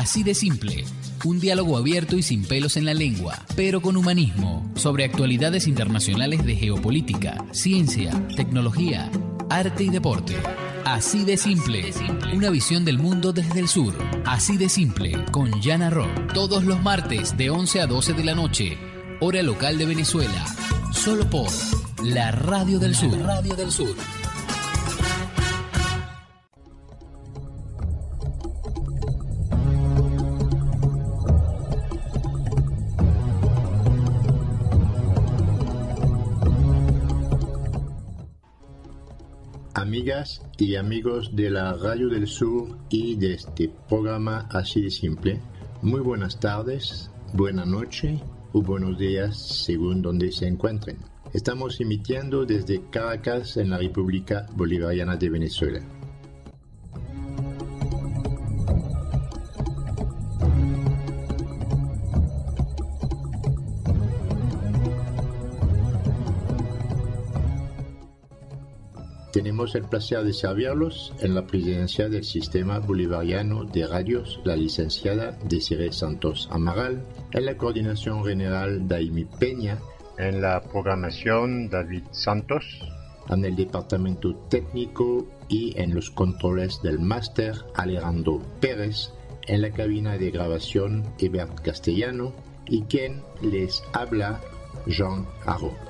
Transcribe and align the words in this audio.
Así 0.00 0.22
de 0.22 0.34
simple. 0.34 0.86
Un 1.26 1.40
diálogo 1.40 1.76
abierto 1.76 2.16
y 2.16 2.22
sin 2.22 2.46
pelos 2.46 2.78
en 2.78 2.86
la 2.86 2.94
lengua, 2.94 3.38
pero 3.54 3.82
con 3.82 3.98
humanismo, 3.98 4.72
sobre 4.74 5.04
actualidades 5.04 5.66
internacionales 5.66 6.42
de 6.42 6.56
geopolítica, 6.56 7.44
ciencia, 7.50 8.10
tecnología, 8.34 9.10
arte 9.50 9.84
y 9.84 9.90
deporte. 9.90 10.36
Así 10.86 11.26
de 11.26 11.36
simple. 11.36 11.92
Una 12.32 12.48
visión 12.48 12.86
del 12.86 12.98
mundo 12.98 13.34
desde 13.34 13.60
el 13.60 13.68
sur. 13.68 13.94
Así 14.24 14.56
de 14.56 14.70
simple, 14.70 15.22
con 15.32 15.60
Jana 15.60 15.90
Rock. 15.90 16.32
Todos 16.32 16.64
los 16.64 16.82
martes 16.82 17.36
de 17.36 17.50
11 17.50 17.82
a 17.82 17.86
12 17.86 18.14
de 18.14 18.24
la 18.24 18.34
noche, 18.34 18.78
hora 19.20 19.42
local 19.42 19.76
de 19.76 19.84
Venezuela. 19.84 20.46
Solo 20.94 21.28
por 21.28 21.50
la 22.02 22.30
Radio 22.30 22.78
del 22.78 22.94
Sur. 22.94 23.18
Radio 23.18 23.54
del 23.54 23.70
Sur. 23.70 23.94
Amigas 39.90 40.40
y 40.56 40.76
amigos 40.76 41.34
de 41.34 41.50
la 41.50 41.72
Radio 41.72 42.08
del 42.08 42.28
Sur 42.28 42.78
y 42.90 43.16
de 43.16 43.34
este 43.34 43.68
programa 43.88 44.46
así 44.52 44.82
de 44.82 44.90
simple, 44.90 45.40
muy 45.82 46.00
buenas 46.00 46.38
tardes, 46.38 47.10
buena 47.32 47.64
noche 47.64 48.20
o 48.52 48.62
buenos 48.62 48.96
días 49.00 49.36
según 49.36 50.00
donde 50.00 50.30
se 50.30 50.46
encuentren. 50.46 50.98
Estamos 51.32 51.80
emitiendo 51.80 52.46
desde 52.46 52.88
Caracas 52.88 53.56
en 53.56 53.70
la 53.70 53.78
República 53.78 54.46
Bolivariana 54.54 55.16
de 55.16 55.28
Venezuela. 55.28 55.80
Tenemos 69.40 69.74
el 69.74 69.84
placer 69.84 70.22
de 70.22 70.34
servirlos 70.34 71.14
en 71.20 71.34
la 71.34 71.46
presidencia 71.46 72.10
del 72.10 72.24
Sistema 72.24 72.78
Bolivariano 72.78 73.64
de 73.64 73.86
Radios, 73.86 74.38
la 74.44 74.54
licenciada 74.54 75.38
Desiree 75.48 75.94
Santos 75.94 76.46
Amaral, 76.50 77.06
en 77.32 77.46
la 77.46 77.56
coordinación 77.56 78.22
general 78.22 78.86
Daimi 78.86 79.24
Peña, 79.24 79.78
en 80.18 80.42
la 80.42 80.60
programación 80.60 81.70
David 81.70 82.02
Santos, 82.10 82.82
en 83.30 83.42
el 83.46 83.56
departamento 83.56 84.36
técnico 84.50 85.26
y 85.48 85.72
en 85.80 85.94
los 85.94 86.10
controles 86.10 86.82
del 86.82 86.98
máster 86.98 87.54
Alejandro 87.76 88.42
Pérez, 88.60 89.10
en 89.46 89.62
la 89.62 89.70
cabina 89.70 90.18
de 90.18 90.32
grabación 90.32 91.14
Ebert 91.18 91.62
Castellano 91.62 92.34
y 92.66 92.82
quien 92.82 93.22
les 93.40 93.82
habla 93.94 94.38
Jean 94.86 95.26
Arro. 95.46 95.89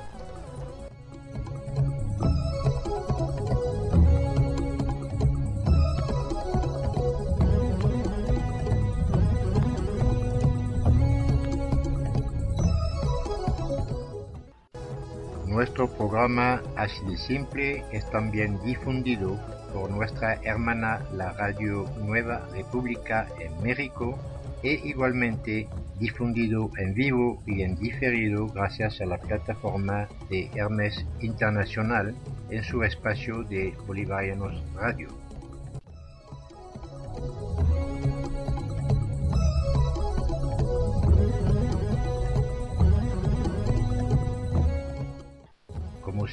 Nuestro 15.70 15.96
programa 15.96 16.60
Así 16.74 17.00
de 17.06 17.16
Simple 17.16 17.84
es 17.92 18.04
también 18.10 18.60
difundido 18.64 19.38
por 19.72 19.88
nuestra 19.88 20.34
hermana 20.42 21.00
la 21.12 21.30
Radio 21.34 21.88
Nueva 22.04 22.44
República 22.52 23.28
en 23.38 23.62
México 23.62 24.18
e 24.64 24.80
igualmente 24.82 25.68
difundido 26.00 26.72
en 26.76 26.92
vivo 26.92 27.40
y 27.46 27.62
en 27.62 27.76
diferido 27.76 28.48
gracias 28.48 29.00
a 29.00 29.06
la 29.06 29.18
plataforma 29.18 30.08
de 30.28 30.50
Hermes 30.56 31.06
Internacional 31.20 32.16
en 32.50 32.64
su 32.64 32.82
espacio 32.82 33.44
de 33.44 33.72
Bolivarianos 33.86 34.60
Radio. 34.74 35.29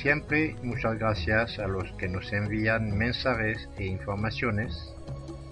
Siempre, 0.08 0.56
muchas 0.64 0.98
gracias 0.98 1.60
a 1.60 1.68
los 1.68 1.92
que 1.98 2.08
nos 2.08 2.32
envían 2.32 2.98
mensajes 2.98 3.68
e 3.78 3.88
informaciones. 3.88 4.94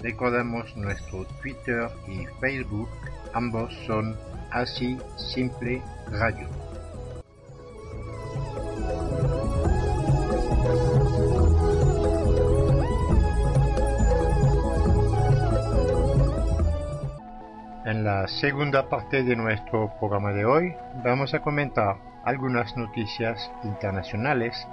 Recordamos 0.02 0.78
nuestro 0.78 1.26
Twitter 1.42 1.90
y 2.08 2.26
Facebook, 2.40 2.88
ambos 3.34 3.74
son 3.86 4.16
así 4.52 4.98
simple 5.18 5.82
radio. 6.10 6.48
La 18.26 18.32
segunda 18.32 18.90
parte 18.90 19.22
de 19.22 19.36
nuestro 19.36 19.92
programa 20.00 20.32
de 20.32 20.46
hoy 20.46 20.74
vamos 21.04 21.36
a 21.36 21.42
comentar 21.44 21.98
algunas 22.24 22.76
noticias 22.76 23.52
internacionales. 23.64 24.68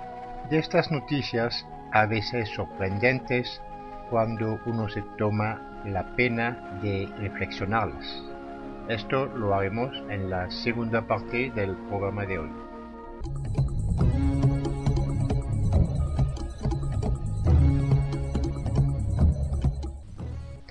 De 0.48 0.58
estas 0.58 0.90
noticias 0.90 1.66
a 1.90 2.06
veces 2.06 2.48
sorprendentes 2.48 3.60
cuando 4.08 4.58
uno 4.64 4.88
se 4.88 5.02
toma 5.18 5.60
la 5.84 6.16
pena 6.16 6.78
de 6.80 7.06
reflexionarlas. 7.18 8.22
Esto 8.88 9.26
lo 9.26 9.54
haremos 9.54 9.94
en 10.08 10.30
la 10.30 10.50
segunda 10.50 11.02
parte 11.02 11.50
del 11.50 11.76
programa 11.90 12.24
de 12.24 12.38
hoy. 12.38 12.50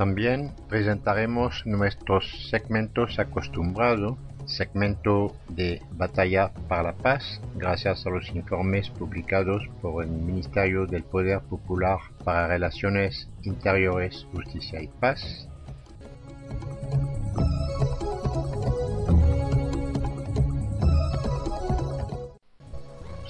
También 0.01 0.51
presentaremos 0.67 1.63
nuestros 1.67 2.49
segmentos 2.49 3.19
acostumbrados, 3.19 4.17
segmento 4.47 5.35
de 5.47 5.79
Batalla 5.91 6.51
para 6.67 6.81
la 6.81 6.93
Paz, 6.93 7.39
gracias 7.53 8.03
a 8.07 8.09
los 8.09 8.27
informes 8.29 8.89
publicados 8.89 9.61
por 9.79 10.03
el 10.03 10.09
Ministerio 10.09 10.87
del 10.87 11.03
Poder 11.03 11.41
Popular 11.41 11.99
para 12.23 12.47
Relaciones 12.47 13.29
Interiores, 13.43 14.25
Justicia 14.33 14.81
y 14.81 14.87
Paz. 14.87 15.47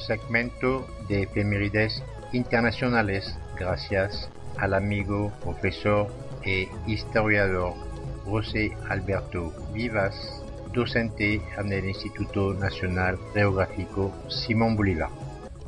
Segmento 0.08 0.88
de 1.10 1.24
efemérides 1.24 2.02
internacionales, 2.32 3.38
gracias 3.60 4.30
al 4.58 4.74
amigo 4.74 5.34
profesor 5.44 6.31
e 6.44 6.68
historiador 6.88 7.74
José 8.26 8.72
Alberto 8.90 9.54
Vivas, 9.74 10.16
docente 10.74 11.42
en 11.58 11.72
el 11.72 11.86
Instituto 11.86 12.54
Nacional 12.54 13.18
Geográfico 13.34 14.14
Simón 14.30 14.76
Bolívar. 14.76 15.10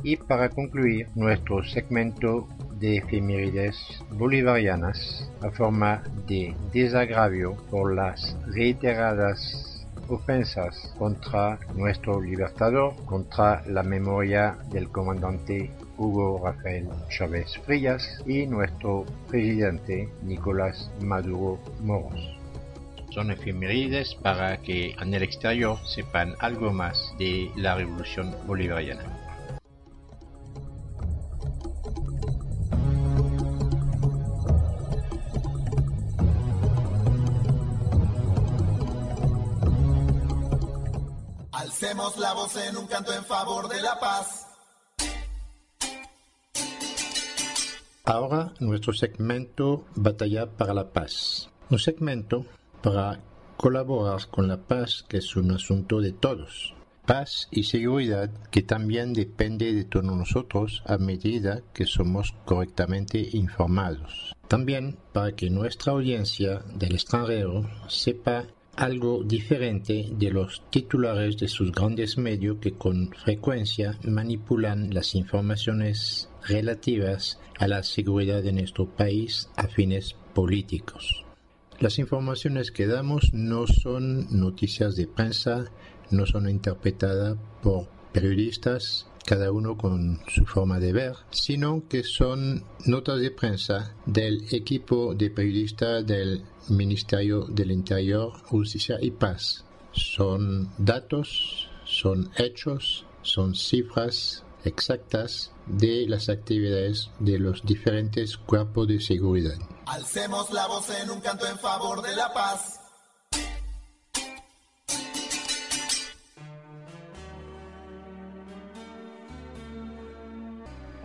Y 0.02 0.16
para 0.16 0.48
concluir 0.50 1.08
nuestro 1.14 1.64
segmento 1.64 2.46
de 2.78 2.98
efemérides 2.98 3.76
bolivarianas 4.10 5.30
a 5.40 5.50
forma 5.50 6.02
de 6.26 6.54
desagravio 6.72 7.56
por 7.70 7.94
las 7.94 8.36
reiteradas 8.46 9.86
ofensas 10.08 10.92
contra 10.98 11.58
nuestro 11.74 12.20
libertador, 12.20 12.94
contra 13.06 13.62
la 13.66 13.82
memoria 13.82 14.56
del 14.70 14.90
comandante 14.90 15.70
Hugo 15.96 16.40
Rafael 16.44 16.88
Chávez 17.08 17.56
Frías 17.64 18.06
y 18.26 18.46
nuestro 18.46 19.04
presidente 19.28 20.08
Nicolás 20.22 20.90
Maduro 21.00 21.58
Moros. 21.80 22.36
Son 23.10 23.30
efemérides 23.30 24.14
para 24.16 24.60
que 24.60 24.90
en 25.00 25.14
el 25.14 25.22
exterior 25.22 25.78
sepan 25.86 26.34
algo 26.40 26.72
más 26.72 27.14
de 27.18 27.50
la 27.54 27.76
revolución 27.76 28.34
bolivariana. 28.46 29.04
Alcemos 41.52 42.16
la 42.18 42.32
voz 42.32 42.56
en 42.56 42.76
un 42.76 42.86
canto 42.88 43.12
en 43.12 43.24
favor 43.24 43.68
de 43.68 43.80
la 43.80 43.98
paz. 44.00 44.53
Ahora 48.06 48.52
nuestro 48.60 48.92
segmento 48.92 49.86
Batalla 49.94 50.44
para 50.44 50.74
la 50.74 50.92
Paz. 50.92 51.48
Un 51.70 51.78
segmento 51.78 52.44
para 52.82 53.18
colaborar 53.56 54.28
con 54.28 54.46
la 54.46 54.58
paz 54.58 55.06
que 55.08 55.16
es 55.16 55.36
un 55.36 55.50
asunto 55.52 56.02
de 56.02 56.12
todos. 56.12 56.74
Paz 57.06 57.48
y 57.50 57.62
seguridad 57.62 58.30
que 58.50 58.60
también 58.60 59.14
depende 59.14 59.72
de 59.72 59.84
todos 59.84 60.04
nosotros 60.04 60.82
a 60.84 60.98
medida 60.98 61.62
que 61.72 61.86
somos 61.86 62.34
correctamente 62.44 63.26
informados. 63.32 64.34
También 64.48 64.98
para 65.14 65.32
que 65.32 65.48
nuestra 65.48 65.94
audiencia 65.94 66.62
del 66.74 66.96
extranjero 66.96 67.70
sepa 67.88 68.44
algo 68.76 69.22
diferente 69.24 70.08
de 70.10 70.30
los 70.30 70.62
titulares 70.70 71.36
de 71.36 71.48
sus 71.48 71.72
grandes 71.72 72.18
medios 72.18 72.58
que 72.60 72.72
con 72.72 73.10
frecuencia 73.12 73.98
manipulan 74.04 74.92
las 74.92 75.14
informaciones 75.14 76.28
relativas 76.46 77.38
a 77.58 77.68
la 77.68 77.82
seguridad 77.82 78.42
de 78.42 78.52
nuestro 78.52 78.86
país 78.86 79.48
a 79.56 79.66
fines 79.68 80.14
políticos. 80.34 81.24
Las 81.80 81.98
informaciones 81.98 82.70
que 82.70 82.86
damos 82.86 83.32
no 83.32 83.66
son 83.66 84.26
noticias 84.30 84.94
de 84.96 85.06
prensa, 85.06 85.64
no 86.10 86.26
son 86.26 86.48
interpretadas 86.48 87.36
por 87.62 87.88
periodistas, 88.12 89.06
cada 89.24 89.50
uno 89.52 89.76
con 89.76 90.20
su 90.28 90.44
forma 90.44 90.78
de 90.78 90.92
ver, 90.92 91.16
sino 91.30 91.88
que 91.88 92.02
son 92.02 92.64
notas 92.84 93.20
de 93.20 93.30
prensa 93.30 93.94
del 94.06 94.46
equipo 94.54 95.14
de 95.14 95.30
periodistas 95.30 96.06
del 96.06 96.44
Ministerio 96.68 97.46
del 97.48 97.70
Interior, 97.70 98.32
Justicia 98.44 98.98
y 99.00 99.10
Paz. 99.10 99.64
Son 99.92 100.70
datos, 100.78 101.68
son 101.84 102.30
hechos, 102.36 103.06
son 103.22 103.54
cifras 103.54 104.44
exactas 104.64 105.52
de 105.66 106.06
las 106.08 106.28
actividades 106.28 107.10
de 107.18 107.38
los 107.38 107.64
diferentes 107.64 108.36
cuerpos 108.36 108.88
de 108.88 109.00
seguridad. 109.00 109.56
Alcemos 109.86 110.50
la 110.52 110.66
voz 110.66 110.88
en 111.00 111.10
un 111.10 111.20
canto 111.20 111.46
en 111.46 111.58
favor 111.58 112.02
de 112.02 112.16
la 112.16 112.32
paz. 112.32 112.83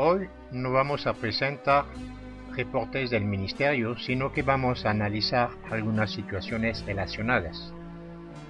Hoy 0.01 0.29
no 0.53 0.71
vamos 0.71 1.07
a 1.07 1.13
presentar 1.13 1.83
reportes 2.55 3.09
del 3.09 3.25
Ministerio, 3.25 3.97
sino 3.97 4.31
que 4.31 4.43
vamos 4.43 4.85
a 4.85 4.91
analizar 4.91 5.49
algunas 5.69 6.11
situaciones 6.11 6.85
relacionadas. 6.85 7.73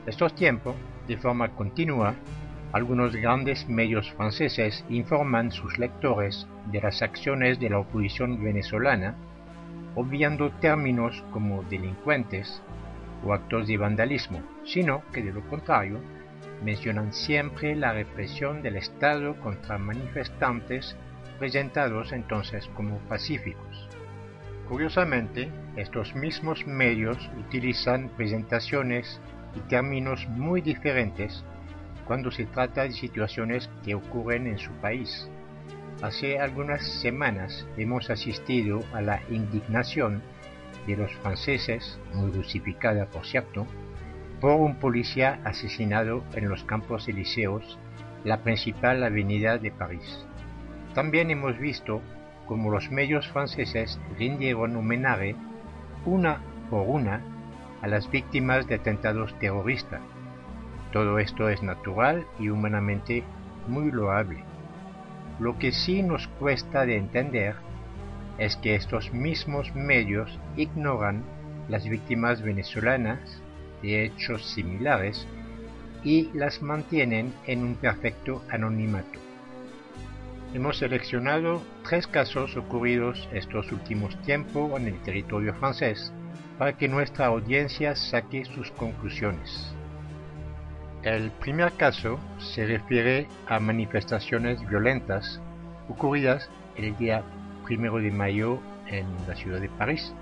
Estos 0.05 0.35
tiempos, 0.35 0.75
de 1.07 1.17
forma 1.17 1.49
continua, 1.55 2.13
algunos 2.71 3.15
grandes 3.15 3.67
medios 3.67 4.11
franceses 4.11 4.85
informan 4.89 5.51
sus 5.51 5.79
lectores 5.79 6.45
de 6.71 6.81
las 6.81 7.01
acciones 7.01 7.59
de 7.59 7.71
la 7.71 7.79
oposición 7.79 8.43
venezolana, 8.43 9.15
obviando 9.95 10.51
términos 10.51 11.23
como 11.31 11.63
delincuentes 11.63 12.61
o 13.25 13.33
actos 13.33 13.67
de 13.67 13.77
vandalismo, 13.77 14.43
sino 14.65 15.01
que 15.11 15.23
de 15.23 15.33
lo 15.33 15.41
contrario 15.47 15.99
mencionan 16.63 17.11
siempre 17.11 17.75
la 17.75 17.91
represión 17.91 18.61
del 18.61 18.75
Estado 18.75 19.35
contra 19.39 19.79
manifestantes 19.79 20.95
presentados 21.39 22.11
entonces 22.11 22.69
como 22.75 22.99
pacíficos. 23.07 23.89
Curiosamente, 24.67 25.49
estos 25.77 26.13
mismos 26.13 26.67
medios 26.67 27.17
utilizan 27.39 28.09
presentaciones 28.09 29.19
y 29.55 29.61
términos 29.61 30.27
muy 30.29 30.61
diferentes 30.61 31.43
cuando 32.05 32.29
se 32.29 32.45
trata 32.45 32.83
de 32.83 32.91
situaciones 32.91 33.69
que 33.83 33.95
ocurren 33.95 34.45
en 34.45 34.59
su 34.59 34.71
país. 34.73 35.29
Hace 36.01 36.39
algunas 36.39 36.83
semanas 37.01 37.67
hemos 37.77 38.09
asistido 38.09 38.79
a 38.93 39.01
la 39.01 39.21
indignación 39.29 40.21
de 40.85 40.97
los 40.97 41.11
franceses, 41.17 41.99
muy 42.13 42.31
justificada 42.31 43.05
por 43.05 43.25
cierto, 43.25 43.65
por 44.39 44.51
un 44.51 44.75
policía 44.75 45.41
asesinado 45.43 46.23
en 46.33 46.47
los 46.47 46.63
Campos 46.63 47.07
Elíseos, 47.07 47.77
la 48.23 48.41
principal 48.43 49.03
avenida 49.03 49.57
de 49.57 49.71
París. 49.71 50.25
También 50.93 51.31
hemos 51.31 51.57
visto 51.57 52.01
cómo 52.47 52.71
los 52.71 52.91
medios 52.91 53.27
franceses 53.27 53.99
rindieron 54.17 54.75
homenaje 54.75 55.35
una 56.05 56.41
por 56.69 56.87
una 56.87 57.21
a 57.81 57.87
las 57.87 58.09
víctimas 58.09 58.67
de 58.67 58.75
atentados 58.75 59.37
terroristas 59.39 60.01
todo 60.91 61.19
esto 61.19 61.49
es 61.49 61.61
natural 61.61 62.25
y 62.39 62.49
humanamente 62.49 63.23
muy 63.67 63.91
loable. 63.91 64.43
Lo 65.39 65.57
que 65.59 65.71
sí 65.71 66.01
nos 66.01 66.27
cuesta 66.27 66.85
de 66.85 66.97
entender 66.97 67.55
es 68.39 68.55
que 68.55 68.75
estos 68.75 69.13
mismos 69.13 69.73
medios 69.75 70.39
ignoran 70.55 71.23
las 71.67 71.87
víctimas 71.87 72.41
venezolanas 72.41 73.19
de 73.83 74.05
hechos 74.05 74.49
similares 74.49 75.27
y 76.03 76.29
las 76.33 76.61
mantienen 76.61 77.33
en 77.45 77.63
un 77.63 77.75
perfecto 77.75 78.41
anonimato. 78.49 79.28
Hemos 80.51 80.79
seleccionado 80.79 81.61
tres 81.87 82.07
casos 82.07 82.57
ocurridos 82.57 83.29
estos 83.31 83.71
últimos 83.71 84.19
tiempos 84.23 84.79
en 84.79 84.87
el 84.87 84.99
territorio 85.03 85.53
francés 85.53 86.11
para 86.57 86.75
que 86.75 86.87
nuestra 86.87 87.27
audiencia 87.27 87.95
saque 87.95 88.45
sus 88.45 88.71
conclusiones. 88.71 89.71
El 91.03 91.29
primer 91.29 91.73
caso 91.73 92.19
se 92.39 92.65
refiere 92.65 93.27
a 93.47 93.59
manifestaciones 93.59 94.67
violentas 94.67 95.39
ocurridas 95.87 96.49
el 96.75 96.97
día 96.97 97.23
primero 97.65 97.97
de 97.97 98.09
mayo 98.09 98.59
en 98.87 99.05
la 99.27 99.35
ciudad 99.35 99.61
de 99.61 99.69
París. 99.69 100.15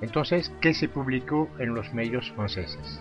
Entonces, 0.00 0.50
¿qué 0.62 0.72
se 0.72 0.88
publicó 0.88 1.50
en 1.58 1.74
los 1.74 1.92
medios 1.92 2.30
franceses? 2.30 2.98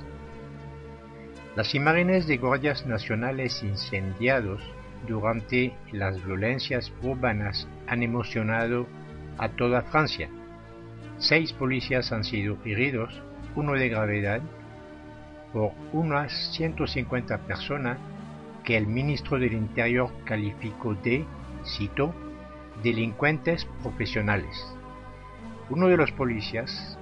Las 1.56 1.74
imágenes 1.74 2.28
de 2.28 2.38
guardias 2.38 2.86
nacionales 2.86 3.64
incendiados 3.64 4.62
durante 5.08 5.74
las 5.92 6.24
violencias 6.26 6.92
urbanas 7.02 7.68
han 7.88 8.04
emocionado 8.04 8.88
a 9.38 9.50
toda 9.50 9.84
Francia. 9.84 10.30
Seis 11.18 11.54
policías 11.54 12.12
han 12.12 12.24
sido 12.24 12.58
heridos, 12.66 13.22
uno 13.56 13.74
de 13.74 13.90
gravedad 13.90 14.42
por 15.54 15.72
unas 15.94 16.32
150 16.56 17.40
personas 17.40 17.98
que 18.64 18.78
el 18.78 18.88
ministro 18.88 19.40
del 19.40 19.54
Interior 19.54 20.12
calificó 20.26 20.94
de, 20.96 21.26
cito, 21.66 22.14
delincuentes 22.84 23.66
profesionales. 23.82 24.68
Uno 25.70 25.88
de 25.88 25.98
los 25.98 26.12
policías, 26.12 26.98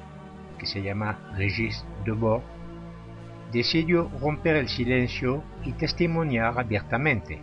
que 0.59 0.65
se 0.65 0.81
llama 0.81 1.19
Regis 1.35 1.83
Debord, 2.05 2.43
decidió 3.51 4.09
romper 4.21 4.55
el 4.57 4.69
silencio 4.69 5.43
y 5.63 5.73
testimoniar 5.73 6.57
abiertamente, 6.57 7.41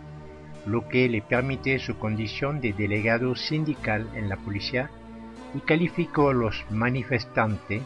lo 0.65 0.87
que 0.87 1.09
le 1.09 1.21
permite 1.21 1.79
su 1.79 1.97
condición 1.97 2.61
de 2.61 2.73
delegado 2.73 3.35
sindical 3.35 4.07
en 4.15 4.29
la 4.29 4.37
policía 4.37 4.89
y 5.53 5.59
calificó 5.59 6.29
a 6.29 6.33
los 6.33 6.65
manifestantes 6.69 7.83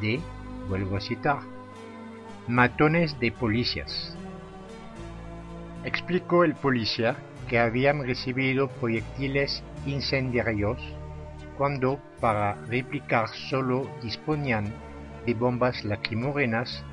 de, 0.00 0.20
vuelvo 0.68 0.96
a 0.96 1.00
citar, 1.00 1.40
matones 2.48 3.18
de 3.20 3.32
policías. 3.32 4.16
Explicó 5.84 6.44
el 6.44 6.54
policía 6.54 7.16
que 7.48 7.58
habían 7.58 8.04
recibido 8.04 8.68
proyectiles 8.68 9.62
incendiarios 9.84 10.78
cuando 11.58 12.00
para 12.20 12.54
replicar 12.66 13.28
solo 13.28 13.90
disponían 14.02 14.72
de 15.26 15.34
bombas 15.34 15.84
lacrimógenas 15.84 16.84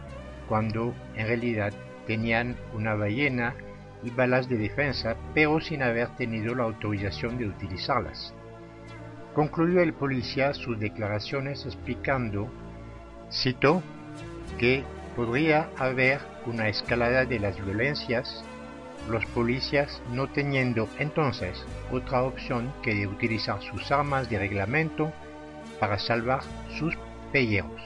cuando 0.48 0.94
en 1.16 1.28
realidad 1.28 1.74
tenían 2.08 2.56
una 2.74 2.96
ballena 2.96 3.56
y 4.04 4.10
balas 4.10 4.48
de 4.48 4.58
defensa 4.58 5.16
pero 5.34 5.60
sin 5.60 5.84
haber 5.84 6.10
tenido 6.16 6.56
la 6.56 6.64
autorización 6.64 7.38
de 7.38 7.48
utilizarlas. 7.48 8.34
Concluyó 9.34 9.82
el 9.82 9.94
policía 9.94 10.54
sus 10.54 10.80
declaraciones 10.80 11.66
explicando, 11.66 12.50
cito, 13.32 13.82
que 14.58 14.84
podría 15.16 15.70
haber 15.78 16.20
una 16.46 16.68
escalada 16.68 17.26
de 17.26 17.40
las 17.40 17.64
violencias, 17.64 18.44
los 19.10 19.26
policías 19.28 20.02
no 20.12 20.28
teniendo 20.28 20.90
entonces 20.98 21.66
otra 21.92 22.24
opción 22.24 22.74
que 22.82 22.96
de 22.96 23.08
utilizar 23.08 23.62
sus 23.62 23.92
armas 23.92 24.30
de 24.30 24.40
reglamento 24.40 25.12
para 25.80 25.98
salvar 26.00 26.42
sus 26.78 26.98
pelleros. 27.32 27.82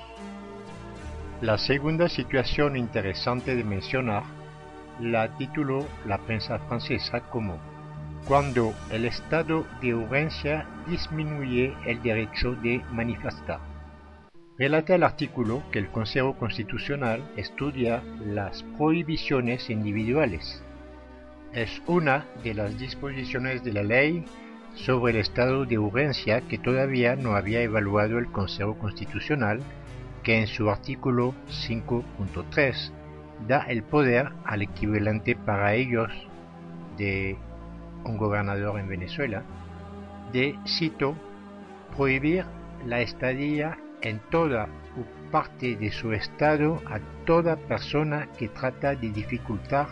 La 1.42 1.58
segunda 1.58 2.08
situación 2.08 2.78
interesante 2.78 3.56
de 3.56 3.64
mencionar 3.64 4.24
la 5.00 5.36
tituló 5.38 5.86
la 6.06 6.18
prensa 6.20 6.60
francesa 6.60 7.22
como 7.30 7.60
cuando 8.28 8.74
el 8.90 9.06
estado 9.06 9.66
de 9.82 9.94
urgencia 9.94 10.66
disminuye 10.88 11.74
el 11.86 12.02
derecho 12.02 12.56
de 12.56 12.82
manifestar. 12.92 13.60
relata 14.58 14.96
el 14.96 15.04
artículo 15.04 15.62
que 15.72 15.80
el 15.80 15.90
Consejo 15.90 16.36
Constitucional 16.38 17.22
estudia 17.36 18.02
las 18.24 18.64
prohibiciones 18.78 19.70
individuales. 19.70 20.64
Es 21.54 21.82
una 21.88 22.26
de 22.44 22.54
las 22.54 22.78
disposiciones 22.78 23.64
de 23.64 23.74
la 23.74 23.84
ley 23.84 24.26
sobre 24.76 25.14
el 25.14 25.20
estado 25.20 25.66
de 25.66 25.78
urgencia 25.78 26.42
que 26.42 26.58
todavía 26.58 27.16
no 27.16 27.36
había 27.36 27.62
evaluado 27.62 28.20
el 28.20 28.32
Consejo 28.32 28.78
Constitucional, 28.78 29.60
que 30.24 30.40
en 30.40 30.48
su 30.48 30.70
artículo 30.70 31.34
5.3 31.50 33.03
da 33.48 33.64
el 33.68 33.84
poder 33.84 34.32
al 34.46 34.62
equivalente 34.62 35.36
para 35.36 35.74
ellos 35.74 36.12
de 36.98 37.38
un 38.04 38.18
gobernador 38.18 38.80
en 38.80 38.88
Venezuela, 38.88 39.44
de, 40.32 40.58
cito, 40.68 41.16
prohibir 41.96 42.46
la 42.86 43.02
estadía 43.02 43.78
en 44.02 44.20
toda 44.30 44.66
o 44.66 45.32
parte 45.32 45.76
de 45.76 45.92
su 45.92 46.12
estado 46.14 46.82
a 46.88 47.00
toda 47.26 47.56
persona 47.56 48.28
que 48.38 48.50
trata 48.50 48.96
de 48.96 49.10
dificultar 49.10 49.88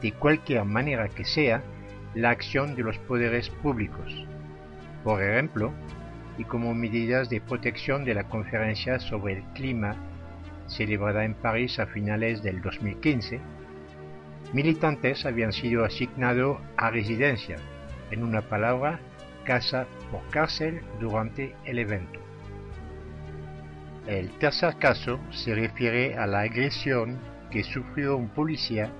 de 0.00 0.12
cualquier 0.12 0.64
manera 0.64 1.08
que 1.08 1.24
sea 1.24 1.62
la 2.14 2.30
acción 2.30 2.74
de 2.74 2.82
los 2.82 2.98
poderes 2.98 3.50
públicos. 3.50 4.26
Por 5.04 5.22
ejemplo, 5.22 5.72
y 6.38 6.44
como 6.44 6.72
medidas 6.74 7.28
de 7.28 7.40
protección 7.40 8.04
de 8.04 8.14
la 8.14 8.24
conferencia 8.24 9.00
sobre 9.00 9.38
el 9.38 9.42
clima 9.54 9.96
celebrada 10.68 11.24
en 11.24 11.34
París 11.34 11.78
a 11.78 11.86
finales 11.86 12.42
del 12.42 12.60
2015, 12.62 13.40
militantes 14.52 15.26
habían 15.26 15.52
sido 15.52 15.84
asignados 15.84 16.58
a 16.76 16.90
residencia, 16.90 17.56
en 18.10 18.22
una 18.22 18.42
palabra, 18.42 19.00
casa 19.44 19.86
por 20.10 20.26
cárcel 20.30 20.80
durante 21.00 21.54
el 21.64 21.78
evento. 21.78 22.20
El 24.06 24.30
tercer 24.38 24.76
caso 24.78 25.20
se 25.30 25.54
refiere 25.54 26.16
a 26.16 26.26
la 26.26 26.40
agresión 26.40 27.18
que 27.50 27.62
sufrió 27.62 28.16
un 28.16 28.28
policía 28.28 28.90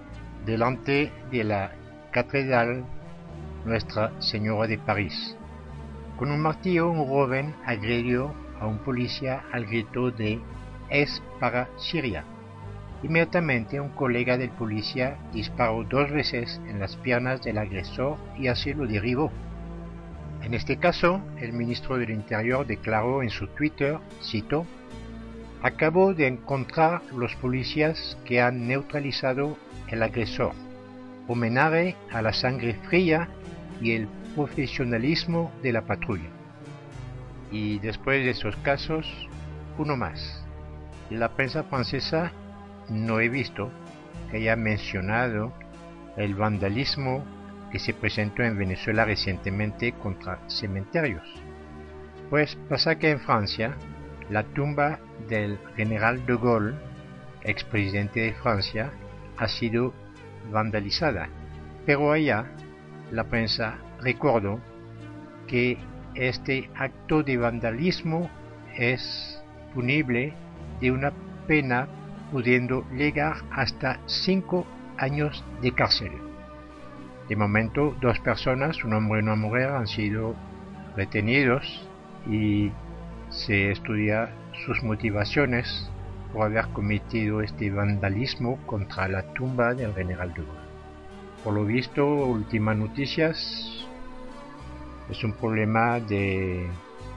delante 0.45 1.11
de 1.31 1.45
la 1.45 1.73
Catedral 2.11 2.85
Nuestra 3.65 4.13
Señora 4.21 4.67
de 4.67 4.79
París. 4.79 5.37
Con 6.19 6.31
un 6.31 6.41
martillo 6.41 6.91
un 6.91 7.07
joven 7.07 7.55
agredió 7.65 8.35
a 8.61 8.67
un 8.67 8.79
policía 8.79 9.45
al 9.53 9.67
grito 9.67 10.11
de 10.11 10.41
es 10.91 11.23
para 11.41 11.69
Siria. 11.79 12.25
Inmediatamente 13.03 13.81
un 13.81 13.91
colega 13.91 14.37
del 14.37 14.51
policía 14.51 15.17
disparó 15.33 15.85
dos 15.85 16.11
veces 16.11 16.61
en 16.69 16.81
las 16.81 16.97
piernas 16.97 17.43
del 17.43 17.59
agresor 17.59 18.17
y 18.37 18.49
así 18.49 18.75
lo 18.75 18.87
derribó. 18.87 19.31
En 20.43 20.55
este 20.55 20.79
caso, 20.79 21.21
el 21.39 21.53
ministro 21.53 21.97
del 21.97 22.11
Interior 22.11 22.67
declaró 22.67 23.23
en 23.23 23.31
su 23.31 23.47
Twitter, 23.49 23.99
cito, 24.23 24.67
Acabo 25.61 26.15
de 26.15 26.29
encontrar 26.29 27.03
los 27.13 27.35
policías 27.37 28.17
que 28.25 28.41
han 28.41 28.69
neutralizado 28.69 29.59
el 29.89 30.05
agresor. 30.05 30.53
Homenaje 31.27 31.97
a 32.13 32.23
la 32.23 32.33
sangre 32.33 32.75
fría 32.89 33.29
y 33.81 33.93
el 33.93 34.09
profesionalismo 34.37 35.51
de 35.63 35.73
la 35.73 35.83
patrulla. 35.83 36.31
Y 37.51 37.81
después 37.81 38.25
de 38.25 38.31
esos 38.31 38.55
casos, 38.59 39.29
uno 39.79 39.97
más. 39.97 40.48
La 41.11 41.31
prensa 41.31 41.63
francesa 41.65 42.33
no 42.91 43.19
he 43.21 43.31
visto 43.31 43.71
que 44.31 44.37
haya 44.37 44.57
mencionado 44.57 45.55
el 46.19 46.35
vandalismo 46.35 47.25
que 47.73 47.79
se 47.79 47.95
presentó 47.95 48.43
en 48.43 48.59
Venezuela 48.59 49.07
recientemente 49.07 49.93
contra 49.93 50.39
cementerios. 50.49 51.25
Pues 52.29 52.57
pasa 52.69 52.99
que 52.99 53.11
en 53.11 53.21
Francia 53.21 53.75
la 54.29 54.43
tumba 54.43 54.99
del 55.29 55.59
general 55.77 56.27
de 56.27 56.37
Gaulle, 56.37 56.75
expresidente 57.43 58.21
de 58.21 58.35
Francia, 58.35 58.91
ha 59.39 59.49
sido 59.49 59.95
vandalizada. 60.51 61.31
Pero 61.87 62.13
allá 62.13 62.45
la 63.13 63.25
prensa 63.25 63.79
recordó 64.03 64.61
que 65.47 65.79
este 66.15 66.69
acto 66.75 67.23
de 67.23 67.39
vandalismo 67.39 68.29
es 68.77 69.43
punible 69.73 70.35
de 70.81 70.93
una 70.93 71.13
pena 71.47 71.89
pudiendo 72.31 72.85
llegar 72.91 73.37
hasta 73.51 74.01
cinco 74.07 74.67
años 74.97 75.45
de 75.63 75.73
cárcel. 75.73 76.13
De 77.29 77.37
momento, 77.37 77.95
dos 78.01 78.19
personas, 78.21 78.85
un 78.85 78.95
hombre 78.95 79.21
y 79.21 79.23
una 79.23 79.37
mujer, 79.37 79.71
han 79.71 79.87
sido 79.87 80.35
retenidos 80.97 81.87
y 82.27 82.71
se 83.31 83.71
estudia 83.71 84.31
sus 84.65 84.83
motivaciones 84.83 85.91
por 86.33 86.47
haber 86.47 86.69
cometido 86.69 87.43
este 87.43 87.71
vandalismo 87.71 88.59
contra 88.67 89.09
la 89.09 89.23
tumba 89.35 89.75
del 89.75 89.95
general 89.95 90.33
de. 90.35 90.43
Por 91.45 91.55
lo 91.55 91.65
visto, 91.65 92.05
últimas 92.05 92.77
noticias, 92.77 93.87
es 95.11 95.25
un 95.25 95.33
problema 95.33 96.01
de 96.01 96.69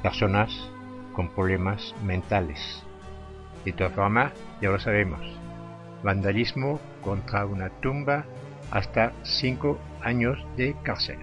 personas 0.01 0.51
con 1.13 1.29
problemas 1.29 1.93
mentales. 2.05 2.83
De 3.65 3.71
todas 3.73 3.93
formas, 3.93 4.33
ya 4.61 4.69
lo 4.69 4.79
sabemos, 4.79 5.21
vandalismo 6.03 6.79
contra 7.03 7.45
una 7.45 7.69
tumba 7.81 8.25
hasta 8.71 9.11
cinco 9.23 9.77
años 10.01 10.37
de 10.57 10.75
cárcel. 10.83 11.19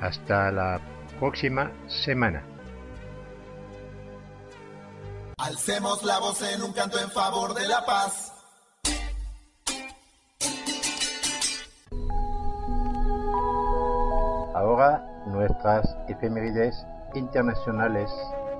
Hasta 0.00 0.52
la 0.52 0.80
próxima 1.18 1.72
semana. 1.88 2.42
Alcemos 5.38 6.02
la 6.04 6.18
voz 6.18 6.42
en 6.42 6.62
un 6.62 6.72
canto 6.72 6.98
en 6.98 7.10
favor 7.10 7.54
de 7.54 7.66
la 7.66 7.84
paz. 7.84 8.32
Ahora 14.54 15.04
nuestras 15.26 15.96
efemérides 16.08 16.84
internacionales 17.14 18.10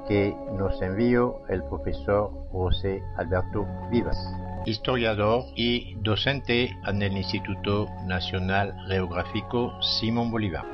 que 0.09 0.35
nos 0.57 0.81
envió 0.81 1.43
el 1.49 1.63
profesor 1.65 2.31
José 2.51 3.03
Alberto 3.19 3.67
Vivas, 3.91 4.17
historiador 4.65 5.45
y 5.55 5.97
docente 6.01 6.75
en 6.87 7.03
el 7.03 7.17
Instituto 7.17 7.87
Nacional 8.07 8.75
Geográfico 8.89 9.71
Simón 9.83 10.31
Bolívar. 10.31 10.65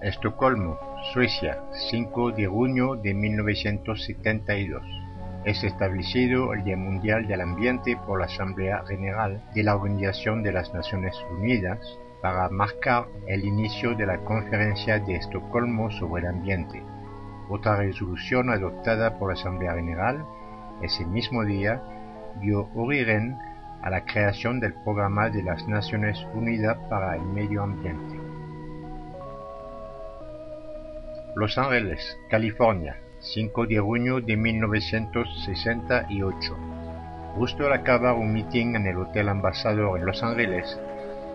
Estocolmo, 0.00 0.78
Suecia, 1.12 1.60
5 1.90 2.30
de 2.30 2.46
junio 2.46 2.94
de 2.94 3.14
1972. 3.14 4.82
Es 5.44 5.64
establecido 5.64 6.52
el 6.52 6.62
Día 6.62 6.76
Mundial 6.76 7.26
del 7.26 7.40
Ambiente 7.40 7.96
por 8.06 8.20
la 8.20 8.26
Asamblea 8.26 8.84
General 8.86 9.42
de 9.54 9.62
la 9.64 9.74
Organización 9.74 10.44
de 10.44 10.52
las 10.52 10.72
Naciones 10.72 11.16
Unidas 11.36 11.80
para 12.22 12.48
marcar 12.48 13.06
el 13.26 13.44
inicio 13.44 13.94
de 13.94 14.06
la 14.06 14.18
Conferencia 14.18 14.98
de 14.98 15.16
Estocolmo 15.16 15.90
sobre 15.90 16.22
el 16.22 16.28
Ambiente. 16.28 16.82
Otra 17.48 17.76
resolución 17.76 18.50
adoptada 18.50 19.18
por 19.18 19.28
la 19.28 19.34
Asamblea 19.34 19.74
General 19.74 20.24
ese 20.82 21.04
mismo 21.04 21.44
día 21.44 21.82
dio 22.40 22.68
origen 22.74 23.36
a 23.82 23.90
la 23.90 24.04
creación 24.04 24.60
del 24.60 24.74
Programa 24.74 25.28
de 25.30 25.42
las 25.42 25.66
Naciones 25.66 26.24
Unidas 26.34 26.78
para 26.88 27.16
el 27.16 27.22
Medio 27.22 27.64
Ambiente. 27.64 28.16
Los 31.34 31.58
Ángeles, 31.58 32.16
California, 32.30 33.00
5 33.20 33.66
de 33.66 33.78
junio 33.78 34.20
de 34.20 34.36
1968. 34.36 36.56
Justo 37.36 37.66
al 37.66 37.72
acabar 37.72 38.14
un 38.14 38.32
meeting 38.32 38.76
en 38.76 38.86
el 38.86 38.98
Hotel 38.98 39.28
Ambassador 39.28 39.98
en 39.98 40.06
Los 40.06 40.22
Ángeles, 40.22 40.78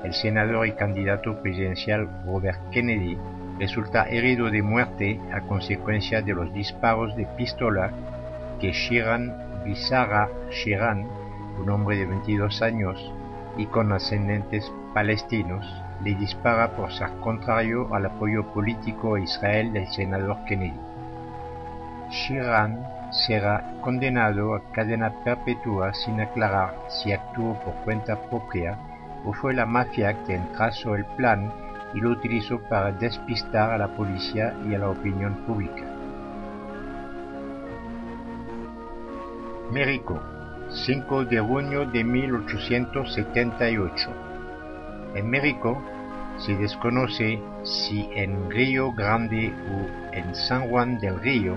el 0.04 0.14
senador 0.14 0.68
y 0.68 0.74
candidato 0.74 1.42
presidencial 1.42 2.10
Robert 2.26 2.60
Kennedy 2.72 3.18
resulta 3.60 4.04
herido 4.10 4.50
de 4.50 4.62
muerte 4.62 5.20
a 5.32 5.42
consecuencia 5.42 6.22
de 6.22 6.34
los 6.34 6.54
disparos 6.54 7.16
de 7.16 7.26
pistola 7.38 7.92
que 8.60 8.72
Shiran 8.72 9.64
Bizarra 9.64 10.30
Shiran, 10.50 11.08
un 11.62 11.70
hombre 11.70 11.98
de 11.98 12.06
22 12.06 12.62
años 12.62 13.12
y 13.58 13.66
con 13.68 13.94
ascendentes 13.94 14.70
palestinos, 14.94 15.66
le 16.04 16.16
dispara 16.16 16.76
por 16.76 16.92
ser 16.92 17.10
contrario 17.22 17.94
al 17.94 18.06
apoyo 18.08 18.44
político 18.54 19.16
a 19.16 19.22
Israel 19.22 19.72
del 19.72 19.88
senador 19.88 20.38
Kennedy. 20.46 20.80
Shiran 22.10 22.86
será 23.12 23.76
condenado 23.82 24.56
a 24.56 24.72
cadena 24.72 25.14
perpetua 25.24 25.94
sin 25.94 26.20
aclarar 26.20 26.76
si 26.90 27.14
actuó 27.14 27.54
por 27.62 27.74
cuenta 27.86 28.18
propia 28.30 28.78
o 29.26 29.34
fue 29.34 29.54
la 29.54 29.66
mafia 29.66 30.24
quien 30.26 30.50
trazó 30.54 30.96
el 30.96 31.06
plan 31.18 31.52
y 31.94 32.00
lo 32.00 32.12
utilizó 32.12 32.60
para 32.70 32.92
despistar 32.92 33.72
a 33.72 33.78
la 33.78 33.90
policía 33.90 34.54
y 34.68 34.74
a 34.74 34.80
la 34.80 34.90
opinión 34.90 35.36
pública. 35.46 35.84
México, 39.72 40.20
5 40.70 41.26
de 41.26 41.40
junio 41.40 41.86
de 41.86 42.04
1878. 42.04 44.10
En 45.16 45.30
México, 45.30 45.82
Se 46.38 46.56
desconoce 46.56 47.40
si 47.64 48.10
en 48.16 48.50
Río 48.50 48.92
Grande 48.92 49.54
o 49.72 50.16
en 50.16 50.34
San 50.34 50.68
Juan 50.68 51.00
del 51.00 51.20
Río 51.20 51.56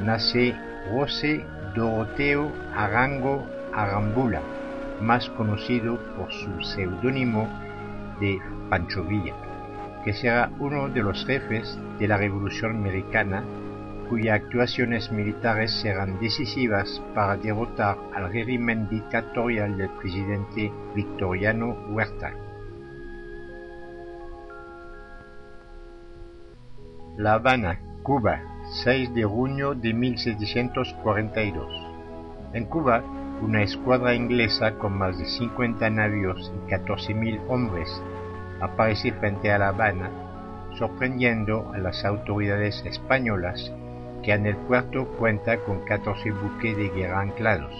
nace 0.00 0.54
José 0.90 1.44
Doroteo 1.74 2.52
Arango 2.76 3.46
Arambula, 3.72 4.42
más 5.00 5.28
conocido 5.30 5.98
por 6.16 6.32
su 6.32 6.62
seudónimo 6.62 7.48
de 8.20 8.38
Pancho 8.70 9.04
Villa, 9.04 9.34
que 10.04 10.12
será 10.12 10.50
uno 10.58 10.88
de 10.88 11.02
los 11.02 11.24
jefes 11.26 11.78
de 11.98 12.08
la 12.08 12.16
Revolución 12.16 12.76
Americana 12.76 13.44
cuyas 14.08 14.40
actuaciones 14.40 15.10
militares 15.10 15.72
serán 15.80 16.20
decisivas 16.20 17.02
para 17.14 17.36
derrotar 17.36 17.96
al 18.14 18.30
régimen 18.32 18.88
dictatorial 18.88 19.76
del 19.76 19.90
presidente 19.90 20.70
Victoriano 20.94 21.76
Huerta. 21.90 22.32
La 27.16 27.34
Habana, 27.34 27.80
Cuba, 28.02 28.40
6 28.84 29.14
de 29.14 29.24
junio 29.24 29.74
de 29.74 29.94
1742. 29.94 31.72
En 32.52 32.64
Cuba, 32.66 33.02
una 33.42 33.62
escuadra 33.62 34.14
inglesa 34.14 34.74
con 34.78 34.96
más 34.96 35.18
de 35.18 35.26
50 35.26 35.90
navios 35.90 36.52
y 36.54 36.70
14.000 36.70 37.40
hombres 37.48 38.02
aparece 38.60 39.12
frente 39.12 39.52
a 39.52 39.58
La 39.58 39.68
Habana, 39.68 40.10
sorprendiendo 40.78 41.70
a 41.74 41.78
las 41.78 42.04
autoridades 42.04 42.82
españolas 42.86 43.72
que 44.22 44.32
en 44.32 44.46
el 44.46 44.56
puerto 44.56 45.06
cuenta 45.18 45.58
con 45.58 45.84
14 45.84 46.30
buques 46.30 46.76
de 46.76 46.88
guerra 46.90 47.20
anclados. 47.20 47.74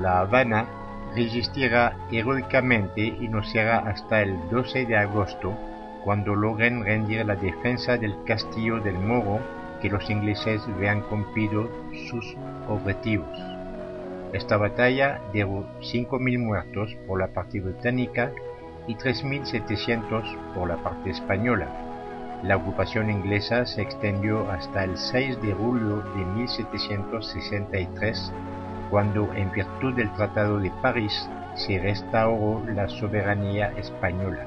La 0.00 0.20
Habana 0.20 0.66
resistirá 1.14 1.96
heroicamente 2.10 3.02
y 3.02 3.28
no 3.28 3.42
será 3.42 3.78
hasta 3.78 4.22
el 4.22 4.36
12 4.50 4.86
de 4.86 4.96
agosto 4.96 5.56
cuando 6.02 6.34
logren 6.34 6.84
rendir 6.84 7.24
la 7.24 7.36
defensa 7.36 7.96
del 7.96 8.14
castillo 8.24 8.80
del 8.80 8.98
Moro 8.98 9.40
que 9.80 9.90
los 9.90 10.08
ingleses 10.10 10.62
vean 10.78 11.02
cumplido 11.02 11.68
sus 12.08 12.36
objetivos. 12.68 13.53
Esta 14.34 14.56
batalla 14.56 15.20
dejó 15.32 15.64
5.000 15.80 16.38
muertos 16.40 16.96
por 17.06 17.20
la 17.20 17.28
parte 17.28 17.60
británica 17.60 18.32
y 18.88 18.96
3.700 18.96 20.54
por 20.54 20.68
la 20.68 20.76
parte 20.78 21.10
española. 21.10 21.68
La 22.42 22.56
ocupación 22.56 23.10
inglesa 23.10 23.64
se 23.64 23.82
extendió 23.82 24.50
hasta 24.50 24.82
el 24.82 24.98
6 24.98 25.40
de 25.40 25.52
julio 25.52 26.02
de 26.16 26.24
1763, 26.24 28.32
cuando 28.90 29.32
en 29.34 29.52
virtud 29.52 29.94
del 29.94 30.12
Tratado 30.14 30.58
de 30.58 30.72
París 30.82 31.30
se 31.54 31.78
restauró 31.78 32.60
la 32.66 32.88
soberanía 32.88 33.72
española. 33.76 34.44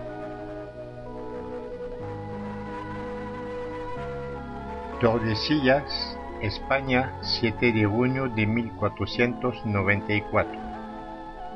Tordesillas, 4.99 6.16
España, 6.41 7.13
7 7.21 7.71
de 7.73 7.85
junio 7.85 8.29
de 8.29 8.45
1494. 8.45 10.59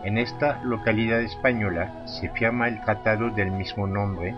En 0.04 0.18
esta 0.18 0.60
localidad 0.64 1.22
española 1.22 2.08
se 2.08 2.30
firma 2.30 2.68
el 2.68 2.82
tratado 2.82 3.30
del 3.30 3.52
mismo 3.52 3.86
nombre 3.86 4.34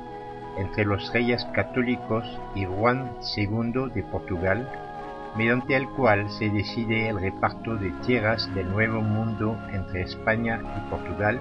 entre 0.57 0.83
los 0.83 1.13
reyes 1.13 1.45
católicos 1.53 2.25
y 2.55 2.65
Juan 2.65 3.11
II 3.37 3.89
de 3.95 4.03
Portugal, 4.03 4.69
mediante 5.37 5.77
el 5.77 5.87
cual 5.87 6.29
se 6.29 6.49
decide 6.49 7.07
el 7.07 7.21
reparto 7.21 7.77
de 7.77 7.91
tierras 8.05 8.53
del 8.53 8.69
Nuevo 8.69 8.99
Mundo 9.01 9.57
entre 9.71 10.01
España 10.01 10.59
y 10.77 10.81
Portugal, 10.89 11.39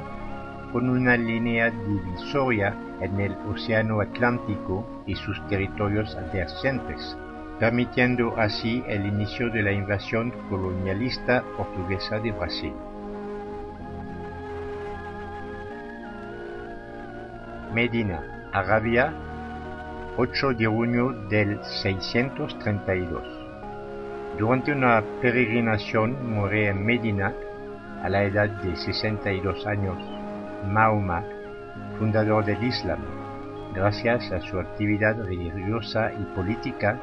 con 0.72 0.88
una 0.88 1.16
línea 1.16 1.70
divisoria 1.70 2.76
en 3.00 3.20
el 3.20 3.32
Océano 3.50 4.00
Atlántico 4.00 4.86
y 5.06 5.16
sus 5.16 5.44
territorios 5.48 6.14
adyacentes, 6.14 7.16
permitiendo 7.58 8.34
así 8.38 8.82
el 8.86 9.06
inicio 9.06 9.50
de 9.50 9.62
la 9.62 9.72
invasión 9.72 10.32
colonialista 10.48 11.42
portuguesa 11.56 12.18
de 12.18 12.32
Brasil. 12.32 12.72
Medina, 17.72 18.50
Arabia, 18.52 19.14
8 20.16 20.54
de 20.54 20.66
junio 20.66 21.12
del 21.30 21.58
632. 21.64 23.22
Durante 24.38 24.72
una 24.72 25.02
peregrinación 25.20 26.34
muere 26.34 26.68
en 26.68 26.84
Medina, 26.84 27.32
a 28.02 28.08
la 28.08 28.24
edad 28.24 28.50
de 28.62 28.76
62 28.76 29.66
años, 29.66 29.96
Mahoma, 30.66 31.24
fundador 31.98 32.44
del 32.44 32.62
Islam. 32.62 32.98
Gracias 33.74 34.30
a 34.32 34.40
su 34.40 34.58
actividad 34.58 35.16
religiosa 35.22 36.12
y 36.12 36.24
política, 36.34 36.98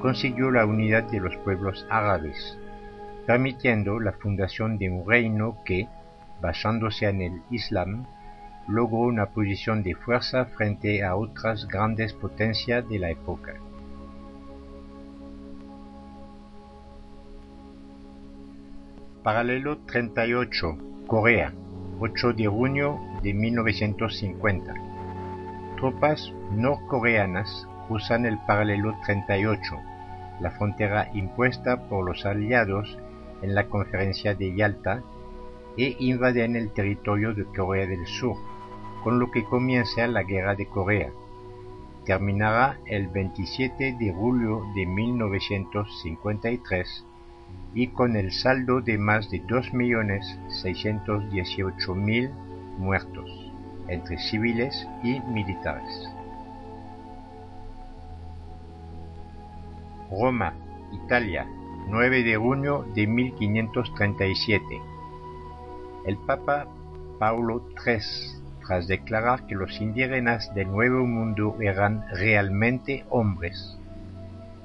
consiguió 0.00 0.50
la 0.50 0.66
unidad 0.66 1.04
de 1.04 1.20
los 1.20 1.36
pueblos 1.38 1.86
árabes, 1.90 2.58
permitiendo 3.26 4.00
la 4.00 4.12
fundación 4.12 4.78
de 4.78 4.90
un 4.90 5.06
reino 5.06 5.58
que, 5.64 5.88
basándose 6.40 7.06
en 7.06 7.22
el 7.22 7.42
Islam, 7.50 8.06
logró 8.66 9.00
una 9.00 9.26
posición 9.26 9.82
de 9.82 9.94
fuerza 9.94 10.46
frente 10.46 11.04
a 11.04 11.16
otras 11.16 11.66
grandes 11.66 12.12
potencias 12.14 12.88
de 12.88 12.98
la 12.98 13.10
época. 13.10 13.54
Paralelo 19.22 19.78
38, 19.78 20.78
Corea, 21.06 21.52
8 21.98 22.32
de 22.32 22.46
junio 22.46 22.98
de 23.22 23.34
1950. 23.34 24.74
Tropas 25.76 26.32
norcoreanas 26.52 27.68
cruzan 27.86 28.24
el 28.24 28.38
paralelo 28.46 28.94
38, 29.04 29.89
la 30.40 30.50
frontera 30.50 31.10
impuesta 31.14 31.88
por 31.88 32.04
los 32.04 32.26
aliados 32.26 32.98
en 33.42 33.54
la 33.54 33.68
conferencia 33.68 34.34
de 34.34 34.54
Yalta, 34.54 35.02
e 35.76 35.96
invaden 36.00 36.56
el 36.56 36.72
territorio 36.72 37.32
de 37.32 37.44
Corea 37.44 37.86
del 37.86 38.04
Sur 38.06 38.36
con 39.02 39.18
lo 39.18 39.30
que 39.30 39.44
comienza 39.44 40.06
la 40.06 40.22
Guerra 40.22 40.54
de 40.54 40.66
Corea. 40.66 41.10
Terminará 42.04 42.78
el 42.86 43.08
27 43.08 43.96
de 43.98 44.12
julio 44.12 44.62
de 44.74 44.84
1953 44.86 47.06
y 47.74 47.88
con 47.88 48.14
el 48.16 48.32
saldo 48.32 48.80
de 48.80 48.96
más 48.98 49.30
de 49.30 49.42
2.618.000 49.42 52.30
muertos 52.78 53.52
entre 53.88 54.18
civiles 54.18 54.88
y 55.02 55.20
militares. 55.20 56.08
Roma, 60.10 60.54
Italia, 60.92 61.46
9 61.88 62.22
de 62.22 62.36
junio 62.36 62.84
de 62.94 63.06
1537. 63.06 64.64
El 66.06 66.16
Papa 66.18 66.66
Paulo 67.18 67.62
III 67.86 68.40
tras 68.70 68.86
declarar 68.86 69.46
que 69.46 69.56
los 69.56 69.80
indígenas 69.80 70.54
del 70.54 70.70
Nuevo 70.70 71.04
Mundo 71.04 71.56
eran 71.60 72.04
realmente 72.12 73.04
hombres. 73.10 73.76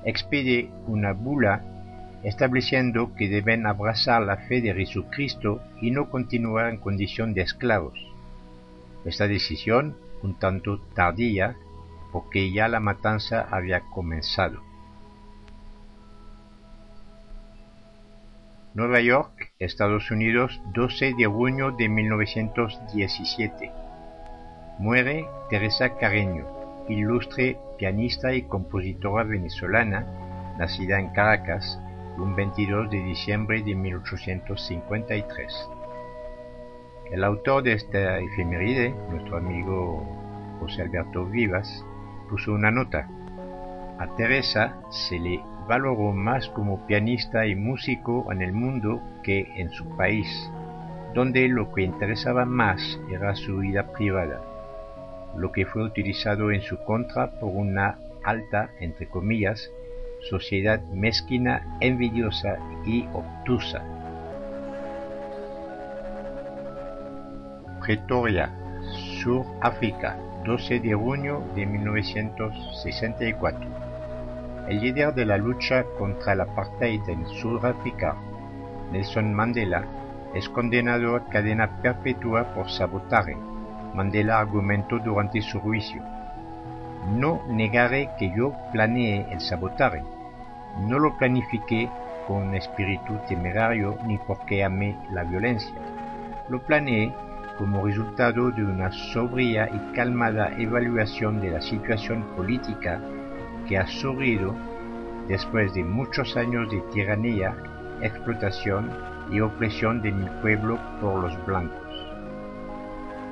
Expide 0.03 0.69
una 0.85 1.13
bula 1.13 1.63
estableciendo 2.23 3.15
que 3.15 3.29
deben 3.29 3.65
abrazar 3.65 4.21
la 4.21 4.37
fe 4.37 4.61
de 4.61 4.75
Jesucristo 4.75 5.59
y 5.81 5.89
no 5.89 6.11
continuar 6.11 6.69
en 6.69 6.77
condición 6.77 7.33
de 7.33 7.41
esclavos. 7.41 7.97
Esta 9.05 9.27
decisión, 9.27 9.97
un 10.21 10.37
tanto 10.37 10.81
tardía, 10.93 11.55
porque 12.11 12.51
ya 12.51 12.67
la 12.67 12.79
matanza 12.79 13.47
había 13.49 13.81
comenzado. 13.89 14.61
Nueva 18.75 18.99
York, 18.99 19.53
Estados 19.57 20.11
Unidos, 20.11 20.61
12 20.73 21.13
de 21.17 21.25
junio 21.27 21.71
de 21.71 21.87
1917. 21.87 23.71
Muere 24.79 25.25
Teresa 25.49 25.95
Carreño, 25.97 26.45
ilustre 26.89 27.57
pianista 27.77 28.33
y 28.33 28.41
compositora 28.41 29.23
venezolana, 29.23 30.05
nacida 30.59 30.99
en 30.99 31.07
Caracas 31.13 31.79
un 32.17 32.35
22 32.35 32.89
de 32.89 33.01
diciembre 33.01 33.63
de 33.63 33.75
1853. 33.75 35.69
El 37.11 37.23
autor 37.23 37.63
de 37.63 37.71
esta 37.75 38.19
efeméride, 38.19 38.93
nuestro 39.09 39.37
amigo 39.37 40.05
José 40.59 40.81
Alberto 40.81 41.25
Vivas, 41.25 41.85
puso 42.29 42.51
una 42.51 42.71
nota. 42.71 43.07
A 43.99 44.13
Teresa 44.17 44.75
se 44.91 45.17
le 45.17 45.41
valoró 45.67 46.13
más 46.13 46.49
como 46.49 46.85
pianista 46.87 47.45
y 47.45 47.55
músico 47.55 48.31
en 48.31 48.41
el 48.41 48.53
mundo 48.53 49.01
que 49.23 49.47
en 49.57 49.69
su 49.71 49.85
país, 49.97 50.27
donde 51.13 51.47
lo 51.47 51.71
que 51.73 51.83
interesaba 51.83 52.45
más 52.45 52.99
era 53.11 53.35
su 53.35 53.57
vida 53.57 53.91
privada 53.93 54.41
lo 55.37 55.51
que 55.51 55.65
fue 55.65 55.83
utilizado 55.83 56.51
en 56.51 56.61
su 56.61 56.77
contra 56.83 57.31
por 57.39 57.49
una 57.53 57.97
alta, 58.23 58.69
entre 58.79 59.07
comillas, 59.07 59.71
sociedad 60.21 60.81
mezquina, 60.93 61.77
envidiosa 61.81 62.57
y 62.85 63.05
obtusa. 63.13 63.83
Pretoria, 67.81 68.49
Sudáfrica, 69.21 70.17
12 70.45 70.79
de 70.79 70.93
junio 70.95 71.43
de 71.55 71.65
1964. 71.67 73.84
El 74.67 74.81
líder 74.81 75.13
de 75.13 75.27
la 75.27 75.37
lucha 75.37 75.83
contra 75.99 76.33
el 76.33 76.41
apartheid 76.41 77.07
en 77.07 77.27
Sudáfrica, 77.27 78.15
Nelson 78.91 79.31
Mandela, 79.31 79.85
es 80.33 80.49
condenado 80.49 81.15
a 81.15 81.25
cadena 81.29 81.79
perpetua 81.83 82.55
por 82.55 82.67
sabotaje. 82.71 83.37
Mandela 83.93 84.39
argumentó 84.39 84.97
durante 84.97 85.39
su 85.43 85.59
juicio. 85.59 86.01
No 87.15 87.43
negaré 87.47 88.09
que 88.17 88.33
yo 88.35 88.55
planeé 88.71 89.27
el 89.31 89.39
sabotaje. 89.39 90.01
No 90.79 90.97
lo 90.97 91.15
planifiqué 91.15 91.87
con 92.27 92.55
espíritu 92.55 93.19
temerario 93.27 93.99
ni 94.07 94.17
porque 94.17 94.63
amé 94.63 94.97
la 95.11 95.23
violencia. 95.23 95.75
Lo 96.49 96.59
planeé 96.63 97.13
como 97.59 97.85
resultado 97.85 98.49
de 98.49 98.63
una 98.63 98.91
sobria 98.91 99.69
y 99.71 99.93
calmada 99.95 100.53
evaluación 100.57 101.39
de 101.39 101.51
la 101.51 101.61
situación 101.61 102.23
política 102.35 102.99
que 103.67 103.77
ha 103.77 103.87
surgido 103.87 104.55
después 105.27 105.73
de 105.73 105.83
muchos 105.83 106.37
años 106.37 106.69
de 106.69 106.81
tiranía, 106.93 107.55
explotación 108.01 108.89
y 109.31 109.39
opresión 109.39 110.01
de 110.01 110.11
mi 110.11 110.25
pueblo 110.41 110.79
por 111.01 111.21
los 111.21 111.45
blancos. 111.45 111.81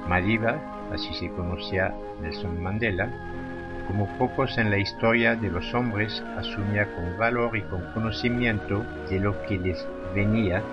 Madiba, 0.07 0.57
así 0.91 1.13
se 1.13 1.29
conocía 1.29 1.93
Nelson 2.21 2.61
Mandela, 2.61 3.09
como 3.87 4.07
pocos 4.17 4.57
en 4.57 4.69
la 4.69 4.77
historia 4.77 5.35
de 5.35 5.49
los 5.49 5.73
hombres, 5.73 6.23
asumía 6.37 6.93
con 6.95 7.17
valor 7.17 7.55
y 7.57 7.61
con 7.63 7.81
conocimiento 7.93 8.83
de 9.09 9.19
lo 9.19 9.41
que 9.43 9.59
les 9.59 9.85
venía 10.15 10.63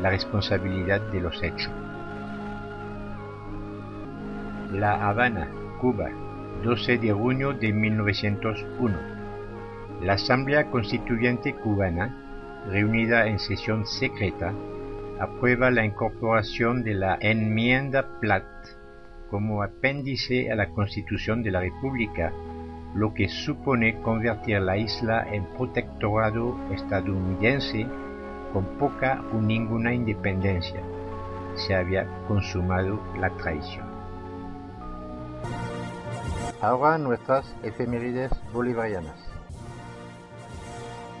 la 0.00 0.10
responsabilidad 0.10 1.00
de 1.12 1.20
los 1.20 1.42
hechos. 1.42 1.70
La 4.72 5.08
Habana, 5.08 5.48
Cuba, 5.80 6.10
12 6.64 6.96
de 6.96 7.12
junio 7.12 7.52
de 7.52 7.74
1901. 7.74 8.96
La 10.00 10.14
Asamblea 10.14 10.70
Constituyente 10.70 11.52
cubana, 11.52 12.64
reunida 12.70 13.26
en 13.26 13.38
sesión 13.38 13.86
secreta, 13.86 14.54
aprueba 15.20 15.70
la 15.70 15.84
incorporación 15.84 16.82
de 16.82 16.94
la 16.94 17.18
enmienda 17.20 18.18
Platt 18.18 18.46
como 19.30 19.62
apéndice 19.62 20.50
a 20.50 20.56
la 20.56 20.70
Constitución 20.70 21.42
de 21.42 21.50
la 21.50 21.60
República 21.60 22.32
lo 22.94 23.12
que 23.12 23.28
supone 23.28 24.00
convertir 24.00 24.62
la 24.62 24.78
isla 24.78 25.26
en 25.30 25.44
protectorado 25.56 26.56
estadounidense 26.72 27.86
con 28.54 28.64
poca 28.78 29.22
o 29.34 29.40
ninguna 29.42 29.92
independencia. 29.92 30.80
Se 31.56 31.74
había 31.74 32.06
consumado 32.26 33.02
la 33.20 33.28
traición. 33.36 33.83
Ahora 36.64 36.96
nuestras 36.96 37.44
efemérides 37.62 38.32
bolivarianas. 38.50 39.18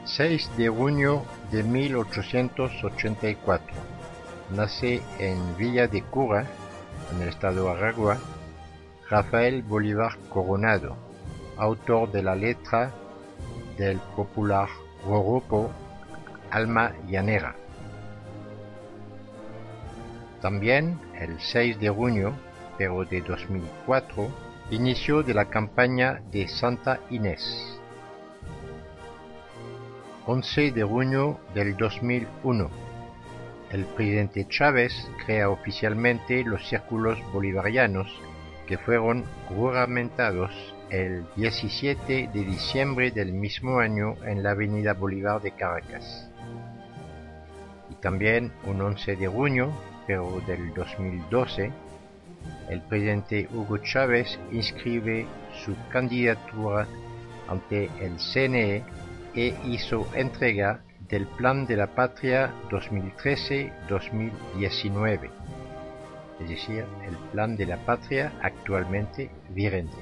6 0.06 0.56
de 0.56 0.70
junio 0.70 1.22
de 1.52 1.62
1884. 1.62 3.76
Nace 4.56 5.02
en 5.18 5.54
Villa 5.58 5.86
de 5.86 6.00
Cura, 6.00 6.46
en 7.12 7.20
el 7.20 7.28
estado 7.28 7.64
de 7.64 7.72
Aragua, 7.72 8.16
Rafael 9.10 9.62
Bolívar 9.62 10.16
Coronado, 10.30 10.96
autor 11.58 12.10
de 12.10 12.22
la 12.22 12.34
letra 12.34 12.90
del 13.76 13.98
popular 14.16 14.70
Roropo 15.06 15.70
Alma 16.50 16.94
Llanera. 17.06 17.54
También 20.40 20.98
el 21.20 21.38
6 21.38 21.78
de 21.80 21.90
junio, 21.90 22.32
pero 22.78 23.04
de 23.04 23.20
2004, 23.20 24.43
inicio 24.70 25.22
de 25.22 25.34
la 25.34 25.46
campaña 25.46 26.22
de 26.32 26.48
Santa 26.48 27.00
Inés. 27.10 27.78
11 30.26 30.72
de 30.72 30.82
junio 30.82 31.38
del 31.54 31.76
2001, 31.76 32.70
el 33.72 33.84
presidente 33.84 34.46
Chávez 34.48 34.92
crea 35.24 35.50
oficialmente 35.50 36.44
los 36.44 36.66
círculos 36.66 37.18
bolivarianos 37.32 38.08
que 38.66 38.78
fueron 38.78 39.24
juramentados 39.48 40.50
el 40.88 41.26
17 41.36 42.30
de 42.32 42.44
diciembre 42.44 43.10
del 43.10 43.32
mismo 43.32 43.80
año 43.80 44.14
en 44.24 44.42
la 44.42 44.52
Avenida 44.52 44.94
Bolívar 44.94 45.42
de 45.42 45.50
Caracas. 45.50 46.30
Y 47.90 47.94
también 47.96 48.50
un 48.64 48.80
11 48.80 49.16
de 49.16 49.26
junio, 49.28 49.72
pero 50.06 50.40
del 50.46 50.72
2012, 50.72 51.70
el 52.68 52.82
presidente 52.82 53.48
Hugo 53.52 53.78
Chávez 53.78 54.38
inscribe 54.52 55.26
su 55.64 55.74
candidatura 55.90 56.86
ante 57.48 57.90
el 58.00 58.16
CNE 58.16 58.84
e 59.34 59.54
hizo 59.64 60.06
entrega 60.14 60.80
del 61.08 61.26
Plan 61.26 61.66
de 61.66 61.76
la 61.76 61.88
Patria 61.88 62.54
2013-2019, 62.70 65.30
es 66.40 66.48
decir, 66.48 66.86
el 67.06 67.16
Plan 67.32 67.54
de 67.56 67.66
la 67.66 67.76
Patria 67.84 68.32
actualmente 68.42 69.30
vigente. 69.50 69.98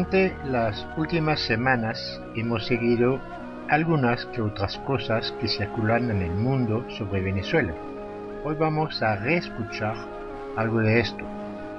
Durante 0.00 0.34
las 0.46 0.86
últimas 0.96 1.40
semanas 1.40 2.22
hemos 2.34 2.64
seguido 2.64 3.20
algunas 3.68 4.24
que 4.26 4.40
otras 4.40 4.78
cosas 4.78 5.30
que 5.38 5.46
circulan 5.46 6.10
en 6.10 6.22
el 6.22 6.30
mundo 6.30 6.86
sobre 6.96 7.20
Venezuela. 7.20 7.74
Hoy 8.42 8.56
vamos 8.58 9.02
a 9.02 9.16
reescuchar 9.16 9.94
algo 10.56 10.78
de 10.78 11.00
esto. 11.00 11.22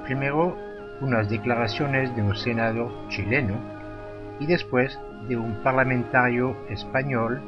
Primero, 0.04 0.56
unas 1.00 1.28
declaraciones 1.30 2.14
de 2.14 2.22
un 2.22 2.36
senador 2.36 2.92
chileno 3.08 3.56
y 4.38 4.46
después 4.46 4.96
de 5.26 5.36
un 5.36 5.60
parlamentario 5.64 6.56
español 6.70 7.42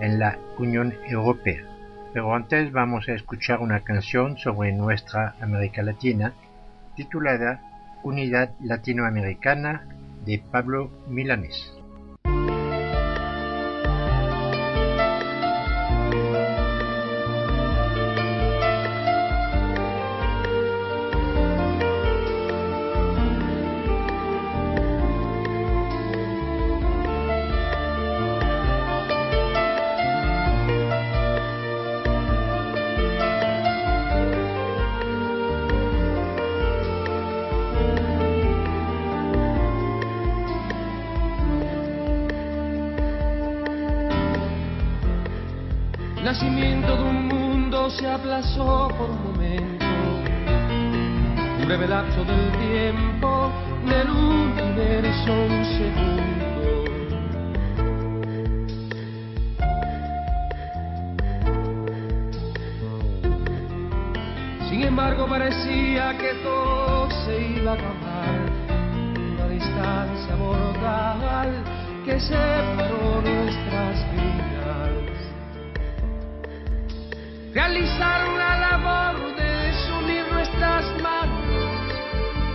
en 0.00 0.18
la 0.18 0.38
Unión 0.58 0.94
Europea. 1.06 1.64
Pero 2.14 2.34
antes 2.34 2.72
vamos 2.72 3.06
a 3.10 3.12
escuchar 3.12 3.60
una 3.60 3.80
canción 3.80 4.38
sobre 4.38 4.72
nuestra 4.72 5.34
América 5.42 5.82
Latina 5.82 6.32
titulada 6.96 7.60
Unidad 8.02 8.52
Latinoamericana 8.62 9.93
de 10.24 10.42
Pablo 10.50 10.90
Milanés. 11.08 11.72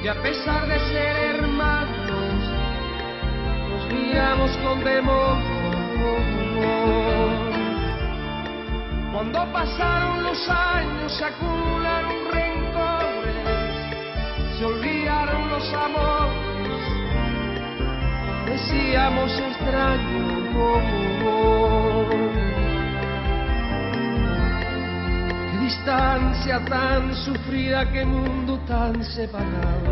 Y 0.03 0.07
a 0.07 0.15
pesar 0.21 0.67
de 0.67 0.79
ser 0.79 1.15
hermanos 1.35 2.49
nos 3.69 3.93
miramos 3.93 4.57
con 4.57 4.83
temor 4.83 5.37
Cuando 9.19 9.51
pasaron 9.51 10.23
los 10.23 10.49
años 10.49 11.11
se 11.17 11.25
acumularon 11.25 12.31
rencores, 12.31 13.35
se 14.57 14.63
olvidaron 14.65 15.49
los 15.49 15.73
amores, 15.73 16.81
decíamos 18.45 19.31
extraño. 19.39 20.29
Distancia 25.69 26.65
tan 26.65 27.13
sufrida, 27.13 27.85
qué 27.91 28.03
mundo 28.03 28.57
tan 28.65 29.03
separado, 29.03 29.91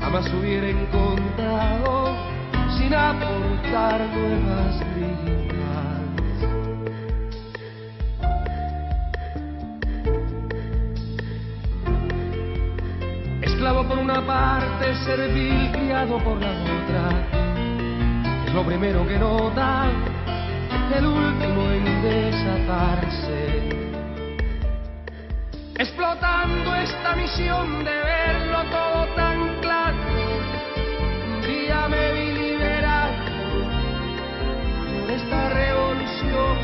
jamás 0.00 0.26
hubiera 0.32 0.70
encontrado 0.70 2.16
sin 2.78 2.94
aportar 2.94 4.00
nuevas 4.16 4.80
vidas. 4.96 5.26
Esclavo 13.42 13.84
por 13.86 13.98
una 13.98 14.26
parte, 14.26 14.94
servil 15.04 15.72
criado 15.72 16.16
por 16.24 16.40
la 16.40 16.52
otra. 16.78 17.04
Es 18.46 18.54
lo 18.54 18.64
primero 18.64 19.06
que 19.06 19.18
nota, 19.18 19.90
el 20.96 21.04
último 21.04 21.70
en 21.70 22.02
desatarse. 22.02 23.75
Esta 26.86 27.16
misión 27.16 27.84
de 27.84 27.90
verlo 27.90 28.62
todo 28.70 29.06
tan 29.16 29.60
claro, 29.60 29.96
un 31.26 31.42
día 31.42 31.88
me 31.88 32.12
vi 32.12 32.32
liberado 32.32 33.12
por 35.00 35.10
esta 35.10 35.48
revolución. 35.50 36.56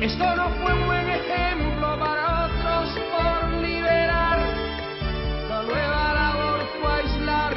Esto 0.00 0.36
no 0.36 0.48
fue 0.50 0.72
un 0.72 0.86
buen 0.86 1.10
ejemplo 1.10 1.98
para 1.98 2.46
otros 2.46 2.98
por 3.10 3.52
liberar. 3.60 4.38
La 5.48 5.62
nueva 5.62 6.14
labor 6.14 6.60
fue 6.80 6.92
aislar, 6.92 7.54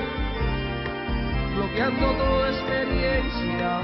bloqueando 1.56 2.12
toda 2.14 2.50
experiencia. 2.50 3.82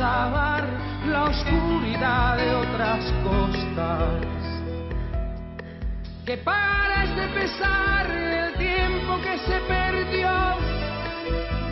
La 0.00 1.24
oscuridad 1.24 2.38
de 2.38 2.54
otras 2.54 3.04
costas. 3.22 4.24
Que 6.24 6.38
pares 6.38 7.14
de 7.16 7.26
pesar 7.38 8.10
el 8.10 8.54
tiempo 8.54 9.18
que 9.20 9.36
se 9.38 9.60
perdió, 9.68 10.56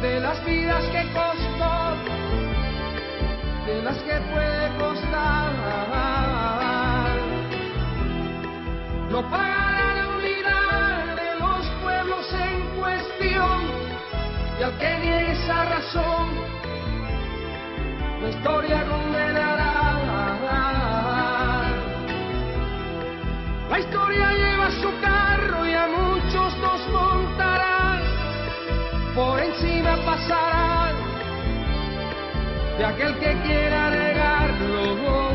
de 0.03 0.21
las 0.21 0.45
vidas 0.45 0.85
que 0.93 1.11
costó, 1.15 1.97
de 3.67 3.83
las 3.83 3.97
que 3.97 4.21
puede 4.31 4.77
costar. 4.77 5.53
No 9.11 9.23
pagará 9.31 9.95
la 9.95 10.09
unidad 10.19 11.17
de 11.17 11.41
los 11.41 11.67
pueblos 11.83 12.27
en 12.35 12.79
cuestión 12.79 13.59
y 14.61 14.63
al 14.65 14.77
que 14.77 14.99
niegue 14.99 15.33
esa 15.33 15.65
razón, 15.65 16.58
la 18.23 18.29
historia 18.29 18.85
condenará. 18.85 19.69
La 23.71 23.79
historia 23.79 24.33
lleva 24.33 24.71
su 24.71 25.01
carro 25.01 25.67
y 25.67 25.73
a 25.75 25.87
muchos 25.87 26.59
nos 26.59 26.89
montarán, 26.89 28.01
por 29.15 29.39
encima 29.41 29.97
pasarán 30.05 30.97
de 32.79 32.85
aquel 32.85 33.15
que 33.19 33.33
quiera 33.43 33.91
negarlo. 33.91 35.28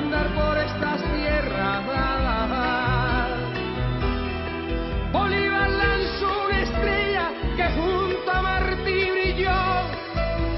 Andar 0.00 0.28
por 0.34 0.56
estas 0.56 1.02
tierras. 1.12 1.84
Bolívar 5.12 5.70
lanzó 5.70 6.28
una 6.46 6.60
estrella 6.62 7.26
que 7.56 7.66
junto 7.78 8.30
a 8.30 8.42
Martí 8.42 9.10
brilló, 9.10 9.60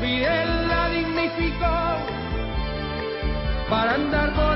Fidel 0.01 0.69
la 0.69 0.89
dignificó 0.91 1.79
para 3.69 3.95
andar 3.95 4.33
por 4.35 4.52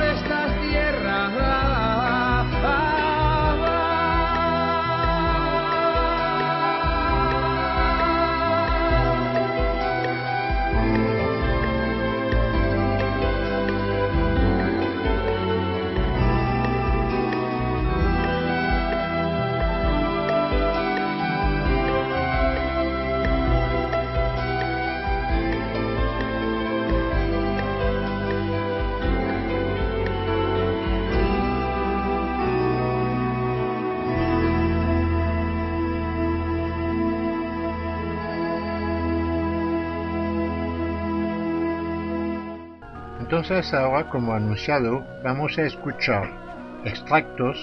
Entonces 43.36 43.74
ahora, 43.74 44.08
como 44.08 44.32
anunciado, 44.32 45.06
vamos 45.22 45.58
a 45.58 45.62
escuchar 45.64 46.24
extractos 46.86 47.58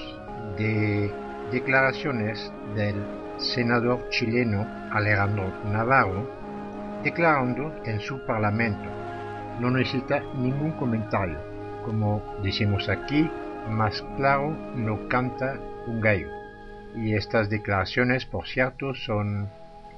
de 0.55 1.11
declaraciones 1.51 2.53
del 2.75 2.93
senador 3.39 4.07
chileno 4.09 4.67
Alejandro 4.91 5.51
Navarro 5.71 6.29
declarando 7.03 7.73
en 7.85 7.99
su 8.01 8.23
parlamento. 8.27 8.87
No 9.59 9.71
necesita 9.71 10.21
ningún 10.35 10.73
comentario. 10.73 11.39
Como 11.83 12.21
decimos 12.43 12.87
aquí, 12.87 13.27
más 13.67 13.99
claro 14.15 14.55
no 14.75 15.07
canta 15.07 15.57
un 15.87 16.01
gallo. 16.01 16.29
Y 16.95 17.15
estas 17.15 17.49
declaraciones, 17.49 18.27
por 18.27 18.47
cierto, 18.47 18.93
son 18.93 19.49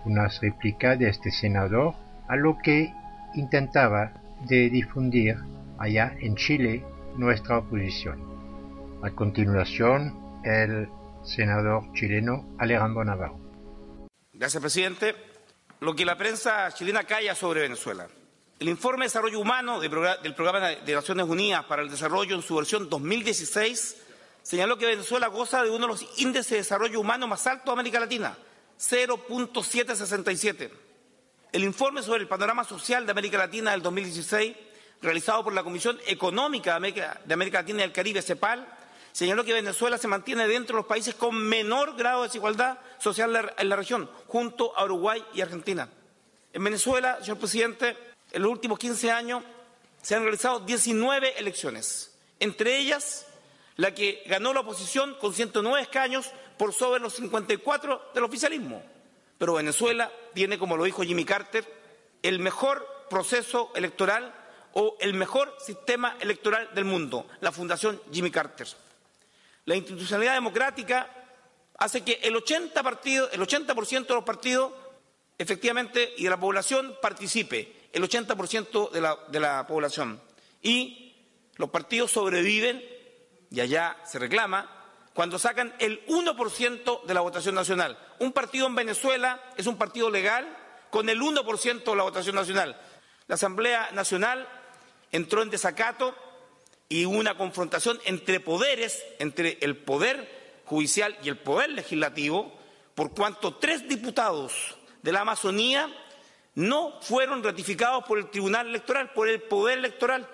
unas 0.06 0.40
réplicas 0.40 0.98
de 0.98 1.10
este 1.10 1.32
senador 1.32 1.96
a 2.30 2.38
lo 2.38 2.60
que 2.60 2.94
intentaba 3.34 4.14
de 4.48 4.70
difundir 4.70 5.36
allá 5.78 6.16
en 6.20 6.36
Chile 6.36 6.84
nuestra 7.18 7.60
oposición. 7.60 8.22
A 9.04 9.12
continuación, 9.12 10.42
el 10.44 10.88
senador 11.24 11.92
chileno 11.94 12.56
Alejandro 12.60 13.04
Navarro. 13.04 13.40
Gracias, 14.34 14.62
presidente. 14.62 15.16
Lo 15.80 15.96
que 15.96 16.06
la 16.06 16.18
prensa 16.18 16.72
chilena 16.72 17.04
calla 17.04 17.36
sobre 17.36 17.62
Venezuela. 17.62 18.08
El 18.60 18.70
informe 18.70 19.04
de 19.04 19.08
desarrollo 19.08 19.40
humano 19.40 19.80
del 19.80 19.90
Programa 20.34 20.70
de 20.70 20.94
Naciones 20.94 21.26
Unidas 21.26 21.66
para 21.66 21.82
el 21.82 21.90
Desarrollo 21.90 22.36
en 22.36 22.42
su 22.42 22.56
versión 22.56 22.90
2016 22.90 24.04
señaló 24.42 24.78
que 24.78 24.86
Venezuela 24.86 25.28
goza 25.28 25.64
de 25.64 25.70
uno 25.70 25.88
de 25.88 25.88
los 25.88 26.20
índices 26.20 26.52
de 26.52 26.58
desarrollo 26.58 27.02
humano 27.02 27.28
más 27.28 27.46
altos 27.48 27.66
de 27.66 27.72
América 27.72 28.00
Latina, 28.00 28.38
0.767. 28.80 30.70
El 31.52 31.64
informe 31.64 32.02
sobre 32.02 32.22
el 32.22 32.28
panorama 32.28 32.64
social 32.64 33.06
de 33.06 33.12
América 33.12 33.38
Latina 33.38 33.72
del 33.72 33.82
2016, 33.82 34.56
realizado 35.06 35.44
por 35.44 35.54
la 35.54 35.64
Comisión 35.64 36.00
Económica 36.06 36.72
de 36.72 36.78
América, 36.78 37.22
de 37.24 37.34
América 37.34 37.60
Latina 37.60 37.82
y 37.82 37.84
el 37.84 37.92
Caribe, 37.92 38.22
CEPAL, 38.22 38.68
señaló 39.12 39.46
que 39.46 39.54
Venezuela 39.54 39.98
se 39.98 40.10
mantiene 40.10 40.48
dentro 40.48 40.76
de 40.76 40.82
los 40.82 40.88
países 40.88 41.16
con 41.16 41.36
menor 41.36 41.96
grado 41.96 42.22
de 42.22 42.28
desigualdad 42.28 42.80
social 43.00 43.54
en 43.58 43.70
la 43.70 43.76
región, 43.78 44.10
junto 44.28 44.78
a 44.78 44.84
Uruguay 44.84 45.24
y 45.34 45.40
Argentina. 45.40 45.88
En 46.52 46.64
Venezuela, 46.64 47.20
señor 47.22 47.38
presidente, 47.38 47.96
en 48.32 48.42
los 48.42 48.52
últimos 48.52 48.78
15 48.78 49.12
años 49.12 49.44
se 50.02 50.16
han 50.16 50.24
realizado 50.24 50.60
19 50.60 51.40
elecciones, 51.40 52.14
entre 52.40 52.78
ellas 52.78 53.26
la 53.78 53.94
que 53.94 54.24
ganó 54.26 54.54
la 54.54 54.62
oposición 54.62 55.16
con 55.16 55.34
109 55.34 55.82
escaños 55.82 56.32
por 56.58 56.74
sobre 56.74 57.00
los 57.00 57.14
54 57.14 58.12
del 58.14 58.24
oficialismo. 58.24 58.84
Pero 59.38 59.54
Venezuela 59.54 60.12
tiene, 60.34 60.58
como 60.58 60.78
lo 60.78 60.84
dijo 60.84 61.04
Jimmy 61.04 61.26
Carter, 61.26 61.66
el 62.22 62.40
mejor 62.40 62.88
proceso 63.10 63.72
electoral 63.76 64.34
o 64.78 64.98
el 65.00 65.14
mejor 65.14 65.56
sistema 65.60 66.18
electoral 66.20 66.70
del 66.76 66.86
mundo, 66.86 67.28
la 67.40 67.52
Fundación 67.52 68.02
Jimmy 68.12 68.30
Carter. 68.30 68.68
La 69.66 69.76
institucionalidad 69.76 70.34
democrática 70.34 71.10
hace 71.78 72.04
que 72.04 72.20
el 72.24 72.36
80%, 72.36 73.30
el 73.32 73.42
80 73.42 73.74
de 73.74 74.14
los 74.14 74.24
partidos 74.24 74.74
efectivamente 75.38 76.14
y 76.18 76.26
de 76.26 76.30
la 76.30 76.40
población 76.40 76.96
participe, 77.02 77.90
el 77.94 78.04
80% 78.04 78.92
de 78.92 79.02
la, 79.02 79.18
de 79.30 79.40
la 79.40 79.66
población. 79.66 80.22
Y 80.62 81.16
los 81.56 81.70
partidos 81.70 82.12
sobreviven 82.12 82.84
y 83.52 83.62
allá 83.62 83.96
se 84.06 84.20
reclama, 84.20 84.70
cuando 85.14 85.40
sacan 85.40 85.74
el 85.80 86.06
1% 86.08 87.06
de 87.06 87.14
la 87.14 87.22
votación 87.22 87.56
nacional. 87.56 87.98
Un 88.20 88.34
partido 88.34 88.68
en 88.68 88.76
Venezuela 88.76 89.42
es 89.56 89.68
un 89.68 89.78
partido 89.78 90.10
legal 90.10 90.46
con 90.90 91.08
el 91.08 91.22
1% 91.22 91.84
de 91.84 91.96
la 91.96 92.04
votación 92.04 92.36
nacional. 92.36 92.78
La 93.28 93.36
Asamblea 93.36 93.92
Nacional 93.94 94.48
entró 95.16 95.42
en 95.42 95.50
desacato 95.50 96.14
y 96.90 97.06
una 97.06 97.38
confrontación 97.38 98.00
entre 98.04 98.42
poderes, 98.42 99.02
entre 99.20 99.58
el 99.62 99.78
poder 99.78 100.62
judicial 100.66 101.18
y 101.24 101.30
el 101.30 101.38
poder 101.38 101.70
legislativo, 101.70 102.54
por 102.96 103.14
cuanto 103.14 103.56
tres 103.56 103.88
diputados 103.88 104.54
de 105.02 105.14
la 105.14 105.22
Amazonía 105.22 105.90
no 106.56 107.00
fueron 107.02 107.44
ratificados 107.44 108.04
por 108.04 108.18
el 108.18 108.30
Tribunal 108.30 108.68
Electoral, 108.68 109.14
por 109.14 109.30
el 109.30 109.42
poder 109.42 109.80
electoral, 109.80 110.28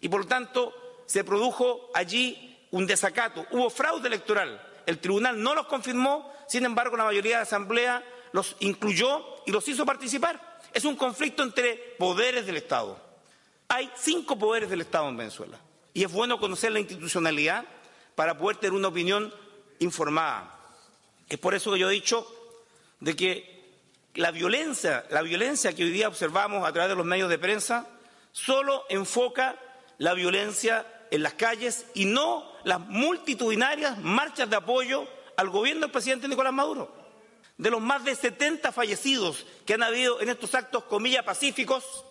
y 0.00 0.08
por 0.08 0.20
lo 0.20 0.26
tanto 0.26 0.72
se 1.04 1.24
produjo 1.24 1.90
allí 1.94 2.66
un 2.70 2.86
desacato, 2.86 3.46
hubo 3.50 3.68
fraude 3.68 4.08
electoral. 4.08 4.66
El 4.86 4.98
tribunal 4.98 5.42
no 5.42 5.54
los 5.54 5.66
confirmó, 5.66 6.32
sin 6.48 6.64
embargo, 6.64 6.96
la 6.96 7.04
mayoría 7.04 7.32
de 7.32 7.36
la 7.36 7.42
Asamblea 7.42 8.02
los 8.32 8.56
incluyó 8.60 9.42
y 9.46 9.52
los 9.52 9.68
hizo 9.68 9.84
participar. 9.84 10.58
Es 10.72 10.86
un 10.86 10.96
conflicto 10.96 11.42
entre 11.42 11.76
poderes 11.98 12.46
del 12.46 12.56
Estado. 12.56 13.11
Hay 13.74 13.90
cinco 13.96 14.38
poderes 14.38 14.68
del 14.68 14.82
Estado 14.82 15.08
en 15.08 15.16
Venezuela 15.16 15.58
y 15.94 16.04
es 16.04 16.12
bueno 16.12 16.38
conocer 16.38 16.72
la 16.72 16.80
institucionalidad 16.80 17.64
para 18.14 18.36
poder 18.36 18.58
tener 18.58 18.74
una 18.74 18.88
opinión 18.88 19.32
informada. 19.78 20.60
Es 21.26 21.38
por 21.38 21.54
eso 21.54 21.72
que 21.72 21.78
yo 21.78 21.88
he 21.88 21.94
dicho 21.94 22.26
de 23.00 23.16
que 23.16 23.72
la 24.12 24.30
violencia, 24.30 25.06
la 25.08 25.22
violencia 25.22 25.72
que 25.72 25.84
hoy 25.84 25.90
día 25.90 26.08
observamos 26.08 26.68
a 26.68 26.72
través 26.74 26.90
de 26.90 26.96
los 26.96 27.06
medios 27.06 27.30
de 27.30 27.38
prensa, 27.38 27.86
solo 28.30 28.84
enfoca 28.90 29.56
la 29.96 30.12
violencia 30.12 30.86
en 31.10 31.22
las 31.22 31.32
calles 31.32 31.86
y 31.94 32.04
no 32.04 32.52
las 32.64 32.78
multitudinarias 32.78 33.96
marchas 34.00 34.50
de 34.50 34.56
apoyo 34.56 35.08
al 35.38 35.48
gobierno 35.48 35.86
del 35.86 35.92
presidente 35.92 36.28
Nicolás 36.28 36.52
Maduro. 36.52 36.94
De 37.56 37.70
los 37.70 37.80
más 37.80 38.04
de 38.04 38.16
70 38.16 38.70
fallecidos 38.70 39.46
que 39.64 39.72
han 39.72 39.82
habido 39.82 40.20
en 40.20 40.28
estos 40.28 40.54
actos, 40.54 40.84
comillas, 40.84 41.24
pacíficos, 41.24 42.04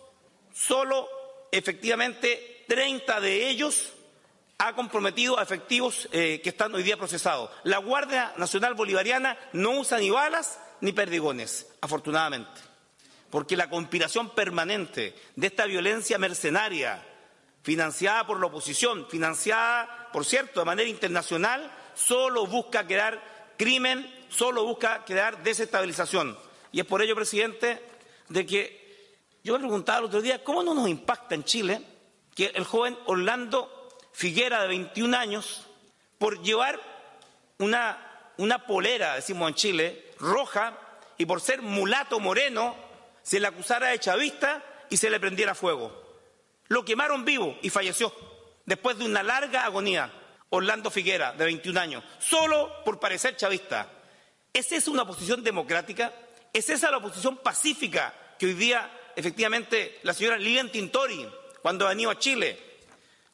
solo 0.52 1.21
efectivamente 1.52 2.64
30 2.66 3.20
de 3.20 3.48
ellos 3.48 3.92
ha 4.58 4.74
comprometido 4.74 5.38
a 5.38 5.42
efectivos 5.42 6.08
eh, 6.12 6.40
que 6.42 6.50
están 6.50 6.74
hoy 6.74 6.82
día 6.82 6.96
procesados. 6.96 7.50
La 7.64 7.78
Guardia 7.78 8.32
Nacional 8.36 8.74
Bolivariana 8.74 9.38
no 9.52 9.72
usa 9.72 9.98
ni 9.98 10.10
balas 10.10 10.58
ni 10.80 10.92
perdigones, 10.92 11.68
afortunadamente, 11.80 12.60
porque 13.30 13.56
la 13.56 13.68
conspiración 13.68 14.30
permanente 14.30 15.14
de 15.36 15.46
esta 15.46 15.66
violencia 15.66 16.18
mercenaria 16.18 17.04
financiada 17.62 18.26
por 18.26 18.40
la 18.40 18.46
oposición, 18.46 19.06
financiada, 19.08 20.08
por 20.12 20.24
cierto, 20.24 20.60
de 20.60 20.66
manera 20.66 20.88
internacional, 20.88 21.70
solo 21.94 22.46
busca 22.46 22.86
crear 22.86 23.54
crimen, 23.56 24.12
solo 24.28 24.64
busca 24.64 25.04
crear 25.04 25.42
desestabilización. 25.42 26.36
Y 26.72 26.80
es 26.80 26.86
por 26.86 27.02
ello, 27.02 27.14
presidente, 27.14 27.80
de 28.28 28.46
que 28.46 28.81
yo 29.44 29.54
me 29.54 29.58
preguntaba 29.60 29.98
el 29.98 30.04
otro 30.04 30.22
día, 30.22 30.42
¿cómo 30.44 30.62
no 30.62 30.74
nos 30.74 30.88
impacta 30.88 31.34
en 31.34 31.44
Chile 31.44 31.82
que 32.34 32.46
el 32.54 32.64
joven 32.64 32.96
Orlando 33.06 33.88
Figuera, 34.12 34.62
de 34.62 34.68
21 34.68 35.16
años, 35.16 35.66
por 36.18 36.42
llevar 36.42 36.80
una, 37.58 38.32
una 38.36 38.66
polera, 38.66 39.16
decimos 39.16 39.48
en 39.48 39.54
Chile, 39.54 40.10
roja, 40.18 40.78
y 41.18 41.26
por 41.26 41.40
ser 41.40 41.62
mulato 41.62 42.20
moreno, 42.20 42.74
se 43.22 43.40
le 43.40 43.46
acusara 43.46 43.88
de 43.88 43.98
chavista 43.98 44.62
y 44.90 44.96
se 44.96 45.10
le 45.10 45.20
prendiera 45.20 45.54
fuego? 45.54 45.92
Lo 46.68 46.84
quemaron 46.84 47.24
vivo 47.24 47.56
y 47.62 47.70
falleció 47.70 48.14
después 48.64 48.98
de 48.98 49.04
una 49.04 49.22
larga 49.22 49.64
agonía. 49.64 50.12
Orlando 50.54 50.90
Figuera, 50.90 51.32
de 51.32 51.46
21 51.46 51.80
años, 51.80 52.04
solo 52.18 52.84
por 52.84 53.00
parecer 53.00 53.36
chavista. 53.36 53.88
¿Es 54.52 54.70
esa 54.70 54.90
una 54.90 55.04
oposición 55.04 55.42
democrática? 55.42 56.12
¿Es 56.52 56.68
esa 56.68 56.90
la 56.90 56.98
oposición 56.98 57.38
pacífica 57.38 58.14
que 58.38 58.44
hoy 58.44 58.52
día 58.52 58.90
efectivamente 59.16 60.00
la 60.02 60.14
señora 60.14 60.36
Lilian 60.36 60.70
Tintori, 60.70 61.28
cuando 61.60 61.86
ha 61.86 61.90
venido 61.90 62.10
a 62.10 62.18
Chile, 62.18 62.58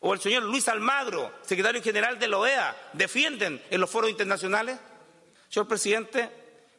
o 0.00 0.14
el 0.14 0.20
señor 0.20 0.44
Luis 0.44 0.68
Almagro, 0.68 1.32
secretario 1.42 1.82
general 1.82 2.18
de 2.18 2.28
la 2.28 2.38
OEA, 2.38 2.90
defienden 2.92 3.62
en 3.70 3.80
los 3.80 3.90
foros 3.90 4.10
internacionales? 4.10 4.78
Señor 5.48 5.66
presidente, 5.66 6.30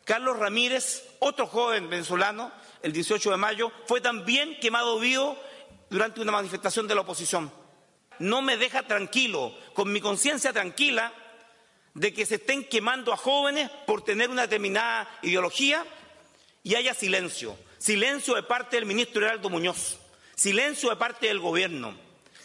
Carlos 0.06 0.40
Ramírez, 0.40 1.06
otro 1.20 1.48
joven 1.48 1.90
venezolano, 1.90 2.52
el 2.82 2.94
18 2.94 3.32
de 3.32 3.38
mayo, 3.38 3.72
fue 3.88 4.00
también 4.02 4.58
quemado 4.60 5.00
vivo 5.00 5.38
durante 5.90 6.22
una 6.22 6.32
manifestación 6.32 6.88
de 6.88 6.96
la 6.96 7.02
oposición. 7.02 7.52
No 8.20 8.42
me 8.42 8.58
deja 8.58 8.84
tranquilo, 8.84 9.56
con 9.74 9.92
mi 9.92 10.02
conciencia 10.02 10.54
tranquila, 10.54 11.14
de 11.94 12.14
que 12.14 12.26
se 12.26 12.36
estén 12.36 12.64
quemando 12.64 13.12
a 13.12 13.18
jóvenes 13.18 13.70
por 13.86 14.04
tener 14.04 14.30
una 14.30 14.44
determinada 14.44 15.10
ideología 15.22 15.86
y 16.64 16.76
haya 16.76 16.94
silencio. 16.94 17.58
Silencio 17.80 18.36
de 18.36 18.44
parte 18.44 18.76
del 18.76 18.86
ministro 18.86 19.26
Heraldo 19.26 19.50
Muñoz. 19.50 19.98
Silencio 20.36 20.90
de 20.90 20.98
parte 20.98 21.28
del 21.28 21.40
gobierno. 21.40 21.98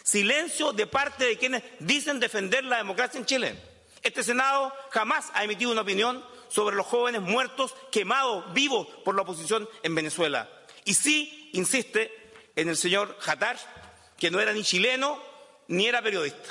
Silencio 0.04 0.72
de 0.72 0.86
parte 0.86 1.24
de 1.24 1.36
quienes 1.36 1.64
dicen 1.80 2.20
defender 2.20 2.64
la 2.64 2.76
democracia 2.76 3.18
en 3.18 3.26
Chile. 3.26 3.56
Este 4.04 4.22
Senado 4.22 4.72
jamás 4.90 5.30
ha 5.34 5.42
emitido 5.42 5.72
una 5.72 5.80
opinión 5.80 6.24
sobre 6.48 6.76
los 6.76 6.86
jóvenes 6.86 7.20
muertos, 7.20 7.74
quemados 7.90 8.52
vivos 8.54 8.86
por 9.04 9.16
la 9.16 9.22
oposición 9.22 9.68
en 9.82 9.96
Venezuela. 9.96 10.48
Y 10.84 10.94
sí 10.94 11.50
insiste 11.52 12.12
en 12.54 12.68
el 12.68 12.76
señor 12.76 13.16
Jatar, 13.18 13.56
que 14.16 14.30
no 14.30 14.38
era 14.40 14.52
ni 14.52 14.62
chileno 14.62 15.20
ni 15.66 15.88
era 15.88 16.00
periodista. 16.00 16.50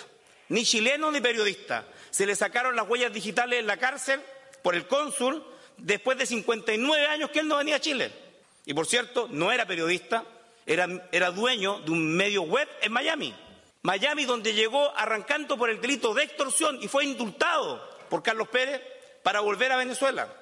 Ni 0.49 0.65
chileno 0.65 1.09
ni 1.09 1.21
periodista. 1.21 1.87
Se 2.11 2.25
le 2.25 2.35
sacaron 2.35 2.75
las 2.75 2.89
huellas 2.89 3.13
digitales 3.13 3.59
en 3.59 3.67
la 3.67 3.77
cárcel 3.77 4.21
por 4.61 4.75
el 4.75 4.87
cónsul 4.87 5.41
después 5.77 6.17
de 6.17 6.25
59 6.25 7.07
años 7.07 7.29
que 7.29 7.39
él 7.39 7.47
no 7.47 7.57
venía 7.57 7.77
a 7.77 7.79
Chile. 7.79 8.22
Y 8.65 8.73
por 8.73 8.86
cierto, 8.86 9.28
no 9.30 9.52
era 9.52 9.65
periodista, 9.65 10.23
era, 10.65 10.88
era 11.12 11.32
dueño 11.32 11.80
de 11.80 11.91
un 11.91 12.15
medio 12.15 12.43
web 12.43 12.67
en 12.82 12.91
Miami. 12.91 13.36
Miami 13.82 14.23
donde 14.26 14.54
llegó 14.54 14.95
arrancando 14.95 15.58
por 15.58 15.69
el 15.69 15.82
delito 15.82 16.13
de 16.13 16.23
extorsión 16.23 16.80
y 16.82 16.88
fue 16.88 17.04
indultado 17.04 17.86
por 18.10 18.23
Carlos 18.23 18.47
Pérez 18.47 18.82
para 19.24 19.41
volver 19.41 19.72
a 19.72 19.78
Venezuela. 19.78 20.34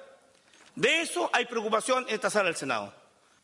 De 0.76 1.00
eso 1.00 1.28
hay 1.32 1.46
preocupación 1.46 2.04
en 2.08 2.14
esta 2.14 2.30
sala 2.30 2.46
del 2.46 2.56
Senado. 2.56 2.94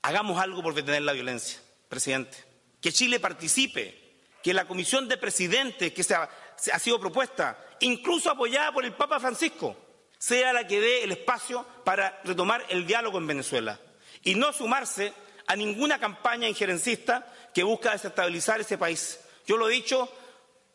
Hagamos 0.03 0.41
algo 0.41 0.63
por 0.63 0.75
detener 0.75 1.03
la 1.03 1.13
violencia 1.13 1.61
presidente, 1.89 2.39
que 2.81 2.93
Chile 2.93 3.19
participe, 3.19 4.21
que 4.43 4.55
la 4.55 4.67
comisión 4.67 5.09
de 5.09 5.17
presidentes 5.17 5.93
que 5.93 6.05
se 6.05 6.15
ha, 6.15 6.31
ha 6.73 6.79
sido 6.79 7.01
propuesta, 7.01 7.59
incluso 7.81 8.31
apoyada 8.31 8.73
por 8.73 8.85
el 8.85 8.93
Papa 8.93 9.19
Francisco, 9.19 9.77
sea 10.17 10.53
la 10.53 10.67
que 10.67 10.81
dé 10.81 11.03
el 11.03 11.13
espacio 11.13 11.67
para 11.85 12.21
retomar 12.25 12.65
el 12.69 12.87
diálogo 12.87 13.19
en 13.19 13.27
Venezuela 13.27 13.81
y 14.23 14.35
no 14.35 14.53
sumarse 14.53 15.13
a 15.47 15.57
ninguna 15.57 15.99
campaña 15.99 16.49
injerencista 16.49 17.33
que 17.55 17.63
busca 17.63 17.93
desestabilizar 17.93 18.61
ese 18.61 18.79
país. 18.79 19.21
Yo 19.47 19.57
lo 19.57 19.69
he 19.69 19.73
dicho, 19.73 20.13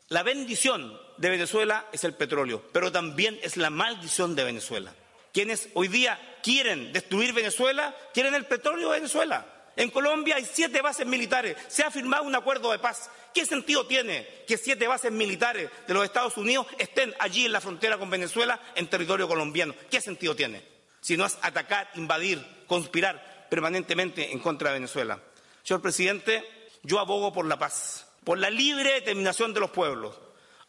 la 0.09 0.23
bendición 0.23 0.99
de 1.17 1.29
Venezuela 1.29 1.85
es 1.91 2.03
el 2.03 2.13
petróleo, 2.13 2.63
pero 2.73 2.91
también 2.91 3.39
es 3.43 3.57
la 3.57 3.69
maldición 3.69 4.35
de 4.35 4.43
Venezuela. 4.43 4.93
Quienes 5.31 5.69
hoy 5.73 5.87
día 5.87 6.19
quieren 6.43 6.91
destruir 6.93 7.33
Venezuela, 7.33 7.95
quieren 8.13 8.35
el 8.35 8.45
petróleo 8.45 8.89
de 8.91 8.99
Venezuela 8.99 9.45
En 9.75 9.89
Colombia 9.89 10.35
hay 10.35 10.45
siete 10.45 10.81
bases 10.81 11.07
militares. 11.07 11.57
Se 11.67 11.83
ha 11.83 11.89
firmado 11.89 12.23
un 12.23 12.35
acuerdo 12.35 12.71
de 12.71 12.79
paz. 12.79 13.09
¿Qué 13.33 13.45
sentido 13.45 13.87
tiene 13.87 14.27
que 14.47 14.57
siete 14.57 14.87
bases 14.87 15.11
militares 15.11 15.69
de 15.87 15.93
los 15.93 16.03
Estados 16.03 16.37
Unidos 16.37 16.67
estén 16.77 17.13
allí 17.19 17.45
en 17.45 17.51
la 17.51 17.61
frontera 17.61 17.97
con 17.97 18.09
Venezuela, 18.09 18.59
en 18.75 18.87
territorio 18.87 19.27
colombiano? 19.27 19.73
¿Qué 19.89 19.99
sentido 19.99 20.35
tiene? 20.35 20.63
Si 21.01 21.17
no 21.17 21.25
es 21.25 21.37
atacar, 21.41 21.89
invadir, 21.95 22.45
conspirar 22.67 23.32
permanentemente 23.53 24.31
en 24.31 24.39
contra 24.39 24.69
de 24.69 24.79
Venezuela. 24.79 25.19
Señor 25.61 25.79
presidente, 25.79 26.43
yo 26.81 26.99
abogo 26.99 27.31
por 27.31 27.45
la 27.45 27.59
paz, 27.59 28.07
por 28.23 28.39
la 28.39 28.49
libre 28.49 28.93
determinación 28.93 29.53
de 29.53 29.59
los 29.59 29.69
pueblos. 29.69 30.19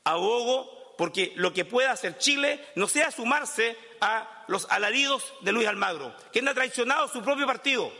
Abogo 0.05 0.95
porque 0.99 1.33
lo 1.37 1.55
que 1.55 1.65
pueda 1.65 1.93
hacer 1.93 2.19
Chile 2.19 2.63
no 2.75 2.87
sea 2.87 3.11
sumarse 3.11 3.75
a 4.03 4.45
los 4.49 4.67
alaridos 4.69 5.33
de 5.41 5.53
Luis 5.53 5.67
Almagro, 5.67 6.15
quien 6.31 6.47
ha 6.47 6.53
traicionado 6.53 7.09
su 7.09 7.23
propio 7.23 7.47
partido, 7.47 7.91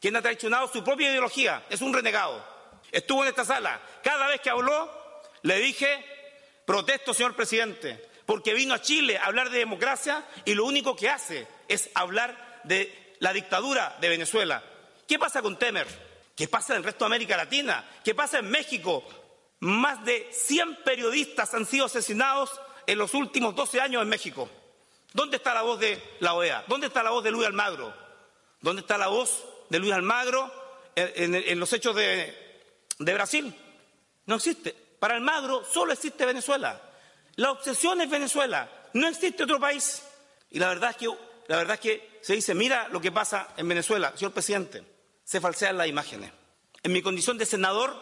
quien 0.00 0.16
ha 0.16 0.22
traicionado 0.22 0.68
su 0.68 0.82
propia 0.82 1.10
ideología, 1.10 1.62
es 1.68 1.82
un 1.82 1.92
renegado. 1.92 2.42
Estuvo 2.92 3.24
en 3.24 3.28
esta 3.28 3.44
sala. 3.44 3.78
Cada 4.02 4.26
vez 4.28 4.40
que 4.40 4.48
habló, 4.48 4.90
le 5.42 5.58
dije, 5.58 6.02
protesto, 6.64 7.12
señor 7.12 7.36
presidente, 7.36 8.02
porque 8.24 8.54
vino 8.54 8.72
a 8.72 8.80
Chile 8.80 9.18
a 9.18 9.26
hablar 9.26 9.50
de 9.50 9.58
democracia 9.58 10.24
y 10.46 10.54
lo 10.54 10.64
único 10.64 10.96
que 10.96 11.10
hace 11.10 11.46
es 11.68 11.90
hablar 11.94 12.62
de 12.64 13.03
la 13.24 13.32
dictadura 13.32 13.96
de 14.02 14.10
Venezuela. 14.10 14.62
¿Qué 15.08 15.18
pasa 15.18 15.40
con 15.40 15.58
Temer? 15.58 15.86
¿Qué 16.36 16.46
pasa 16.46 16.74
en 16.74 16.80
el 16.80 16.84
resto 16.84 17.04
de 17.04 17.06
América 17.06 17.38
Latina? 17.38 17.82
¿Qué 18.04 18.14
pasa 18.14 18.40
en 18.40 18.50
México? 18.50 19.02
Más 19.60 20.04
de 20.04 20.28
100 20.30 20.82
periodistas 20.84 21.54
han 21.54 21.64
sido 21.64 21.86
asesinados 21.86 22.50
en 22.86 22.98
los 22.98 23.14
últimos 23.14 23.54
12 23.54 23.80
años 23.80 24.02
en 24.02 24.10
México. 24.10 24.46
¿Dónde 25.14 25.38
está 25.38 25.54
la 25.54 25.62
voz 25.62 25.80
de 25.80 26.16
la 26.20 26.34
OEA? 26.34 26.64
¿Dónde 26.68 26.88
está 26.88 27.02
la 27.02 27.12
voz 27.12 27.24
de 27.24 27.30
Luis 27.30 27.46
Almagro? 27.46 27.94
¿Dónde 28.60 28.82
está 28.82 28.98
la 28.98 29.06
voz 29.06 29.42
de 29.70 29.78
Luis 29.78 29.94
Almagro 29.94 30.52
en, 30.94 31.58
los 31.58 31.72
hechos 31.72 31.96
de, 31.96 32.62
de 32.98 33.14
Brasil. 33.14 33.54
No 34.26 34.34
existe. 34.34 34.76
Para 34.98 35.14
Almagro 35.14 35.64
solo 35.64 35.94
existe 35.94 36.26
Venezuela. 36.26 36.78
La 37.36 37.52
obsesión 37.52 38.02
es 38.02 38.10
Venezuela. 38.10 38.68
No 38.92 39.08
existe 39.08 39.44
otro 39.44 39.58
país. 39.58 40.02
Y 40.50 40.58
la 40.58 40.68
verdad 40.68 40.90
es 40.90 40.96
que, 40.96 41.08
la 41.48 41.56
verdad 41.56 41.74
es 41.74 41.80
que 41.80 42.18
se 42.20 42.34
dice, 42.34 42.54
mira 42.54 42.88
lo 42.88 43.00
que 43.00 43.12
pasa 43.12 43.48
en 43.56 43.68
Venezuela, 43.68 44.12
señor 44.16 44.32
presidente. 44.32 44.82
Se 45.24 45.40
falsean 45.40 45.78
las 45.78 45.88
imágenes. 45.88 46.32
En 46.82 46.92
mi 46.92 47.02
condición 47.02 47.38
de 47.38 47.46
senador, 47.46 47.94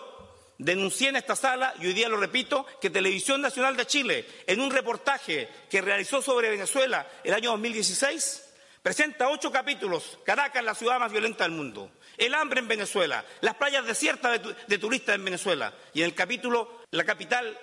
denuncié 0.59 1.09
en 1.09 1.17
esta 1.17 1.37
sala, 1.37 1.75
y 1.81 1.87
hoy 1.87 1.93
día 1.93 2.09
lo 2.09 2.17
repito, 2.17 2.67
que 2.81 2.91
Televisión 2.91 3.41
Nacional 3.41 3.77
de 3.77 3.87
Chile, 3.87 4.27
en 4.47 4.61
un 4.61 4.71
reportaje 4.71 5.49
que 5.71 5.81
realizó 5.81 6.21
sobre 6.21 6.51
Venezuela 6.51 7.07
el 7.23 7.35
año 7.35 7.51
2016, 7.51 8.53
Presenta 8.83 9.29
ocho 9.29 9.53
capítulos. 9.53 10.19
Caracas, 10.25 10.65
la 10.65 10.75
ciudad 10.75 10.99
más 10.99 11.13
violenta 11.13 11.45
del 11.45 11.53
mundo. 11.53 11.93
El 12.19 12.35
hambre 12.35 12.59
en 12.59 12.67
Venezuela. 12.67 13.25
Las 13.41 13.55
playas 13.55 13.87
desiertas 13.87 14.41
de, 14.67 14.79
turistas 14.79 15.15
en 15.15 15.25
Venezuela. 15.25 15.73
Y 15.95 16.01
en 16.01 16.07
el 16.07 16.15
capítulo 16.15 16.81
La 16.91 17.05
capital 17.05 17.57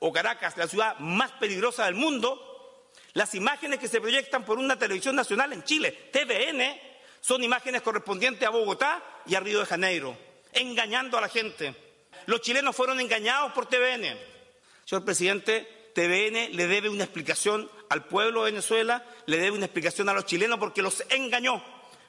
o 0.00 0.12
Caracas, 0.12 0.56
la 0.56 0.66
ciudad 0.66 0.98
más 0.98 1.30
peligrosa 1.32 1.86
del 1.86 1.94
mundo, 1.94 2.53
las 3.14 3.34
imágenes 3.34 3.78
que 3.78 3.88
se 3.88 4.00
proyectan 4.00 4.44
por 4.44 4.58
una 4.58 4.78
televisión 4.78 5.16
nacional 5.16 5.52
en 5.52 5.62
Chile, 5.62 6.10
TVN, 6.12 6.80
son 7.20 7.42
imágenes 7.42 7.80
correspondientes 7.80 8.46
a 8.46 8.50
Bogotá 8.50 9.02
y 9.24 9.34
a 9.36 9.40
Río 9.40 9.60
de 9.60 9.66
Janeiro, 9.66 10.16
engañando 10.52 11.16
a 11.16 11.20
la 11.20 11.28
gente. 11.28 11.74
Los 12.26 12.40
chilenos 12.40 12.74
fueron 12.74 13.00
engañados 13.00 13.52
por 13.52 13.66
TVN. 13.66 14.18
Señor 14.84 15.04
presidente, 15.04 15.90
TVN 15.94 16.56
le 16.56 16.66
debe 16.66 16.88
una 16.88 17.04
explicación 17.04 17.70
al 17.88 18.04
pueblo 18.04 18.44
de 18.44 18.50
Venezuela, 18.50 19.04
le 19.26 19.38
debe 19.38 19.56
una 19.56 19.66
explicación 19.66 20.08
a 20.08 20.12
los 20.12 20.26
chilenos 20.26 20.58
porque 20.58 20.82
los 20.82 21.04
engañó. 21.08 21.62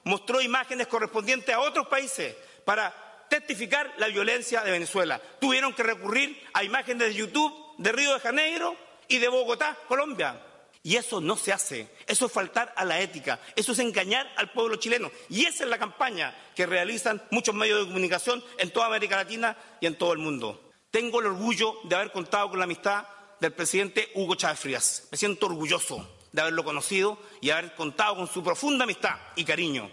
Mostró 0.05 0.41
imágenes 0.41 0.87
correspondientes 0.87 1.53
a 1.53 1.59
otros 1.59 1.87
países 1.87 2.35
para 2.65 3.25
testificar 3.29 3.93
la 3.97 4.07
violencia 4.07 4.61
de 4.61 4.71
Venezuela. 4.71 5.21
Tuvieron 5.39 5.73
que 5.73 5.83
recurrir 5.83 6.41
a 6.53 6.63
imágenes 6.63 7.09
de 7.09 7.13
YouTube 7.13 7.53
de 7.77 7.91
Río 7.91 8.13
de 8.13 8.19
Janeiro 8.19 8.75
y 9.07 9.19
de 9.19 9.27
Bogotá, 9.27 9.77
Colombia. 9.87 10.41
Y 10.85 10.97
eso 10.97 11.19
no 11.19 11.35
se 11.35 11.51
hace, 11.51 11.89
eso 12.05 12.27
es 12.27 12.31
faltar 12.31 12.71
a 12.77 12.85
la 12.85 13.01
ética, 13.01 13.39
eso 13.55 13.71
es 13.71 13.79
engañar 13.79 14.31
al 14.37 14.51
pueblo 14.51 14.75
chileno. 14.75 15.09
Y 15.29 15.45
esa 15.45 15.63
es 15.63 15.69
la 15.71 15.79
campaña 15.79 16.35
que 16.53 16.67
realizan 16.67 17.23
muchos 17.31 17.55
medios 17.55 17.79
de 17.79 17.85
comunicación 17.87 18.43
en 18.59 18.69
toda 18.69 18.85
América 18.85 19.15
Latina 19.15 19.57
y 19.81 19.87
en 19.87 19.97
todo 19.97 20.13
el 20.13 20.19
mundo. 20.19 20.69
Tengo 20.91 21.21
el 21.21 21.25
orgullo 21.25 21.73
de 21.85 21.95
haber 21.95 22.11
contado 22.11 22.51
con 22.51 22.59
la 22.59 22.65
amistad 22.65 23.03
del 23.39 23.51
presidente 23.53 24.11
Hugo 24.13 24.35
Chávez 24.35 24.59
Frías. 24.59 25.07
Me 25.11 25.17
siento 25.17 25.47
orgulloso 25.47 26.07
de 26.31 26.41
haberlo 26.41 26.63
conocido 26.63 27.17
y 27.41 27.49
haber 27.49 27.73
contado 27.73 28.17
con 28.17 28.27
su 28.27 28.43
profunda 28.43 28.83
amistad 28.83 29.15
y 29.35 29.43
cariño. 29.43 29.89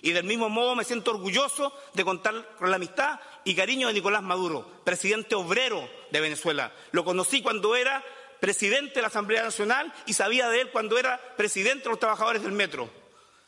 Y 0.00 0.12
del 0.12 0.22
mismo 0.22 0.48
modo 0.48 0.76
me 0.76 0.84
siento 0.84 1.10
orgulloso 1.10 1.72
de 1.94 2.04
contar 2.04 2.54
con 2.56 2.70
la 2.70 2.76
amistad 2.76 3.18
y 3.42 3.56
cariño 3.56 3.88
de 3.88 3.94
Nicolás 3.94 4.22
Maduro, 4.22 4.64
presidente 4.84 5.34
obrero 5.34 5.90
de 6.12 6.20
Venezuela. 6.20 6.72
Lo 6.92 7.04
conocí 7.04 7.42
cuando 7.42 7.74
era 7.74 8.04
presidente 8.46 8.94
de 8.94 9.00
la 9.00 9.08
Asamblea 9.08 9.42
Nacional 9.42 9.92
y 10.06 10.12
sabía 10.12 10.48
de 10.48 10.60
él 10.60 10.70
cuando 10.70 10.96
era 10.96 11.20
presidente 11.36 11.82
de 11.82 11.90
los 11.90 11.98
trabajadores 11.98 12.44
del 12.44 12.52
metro. 12.52 12.88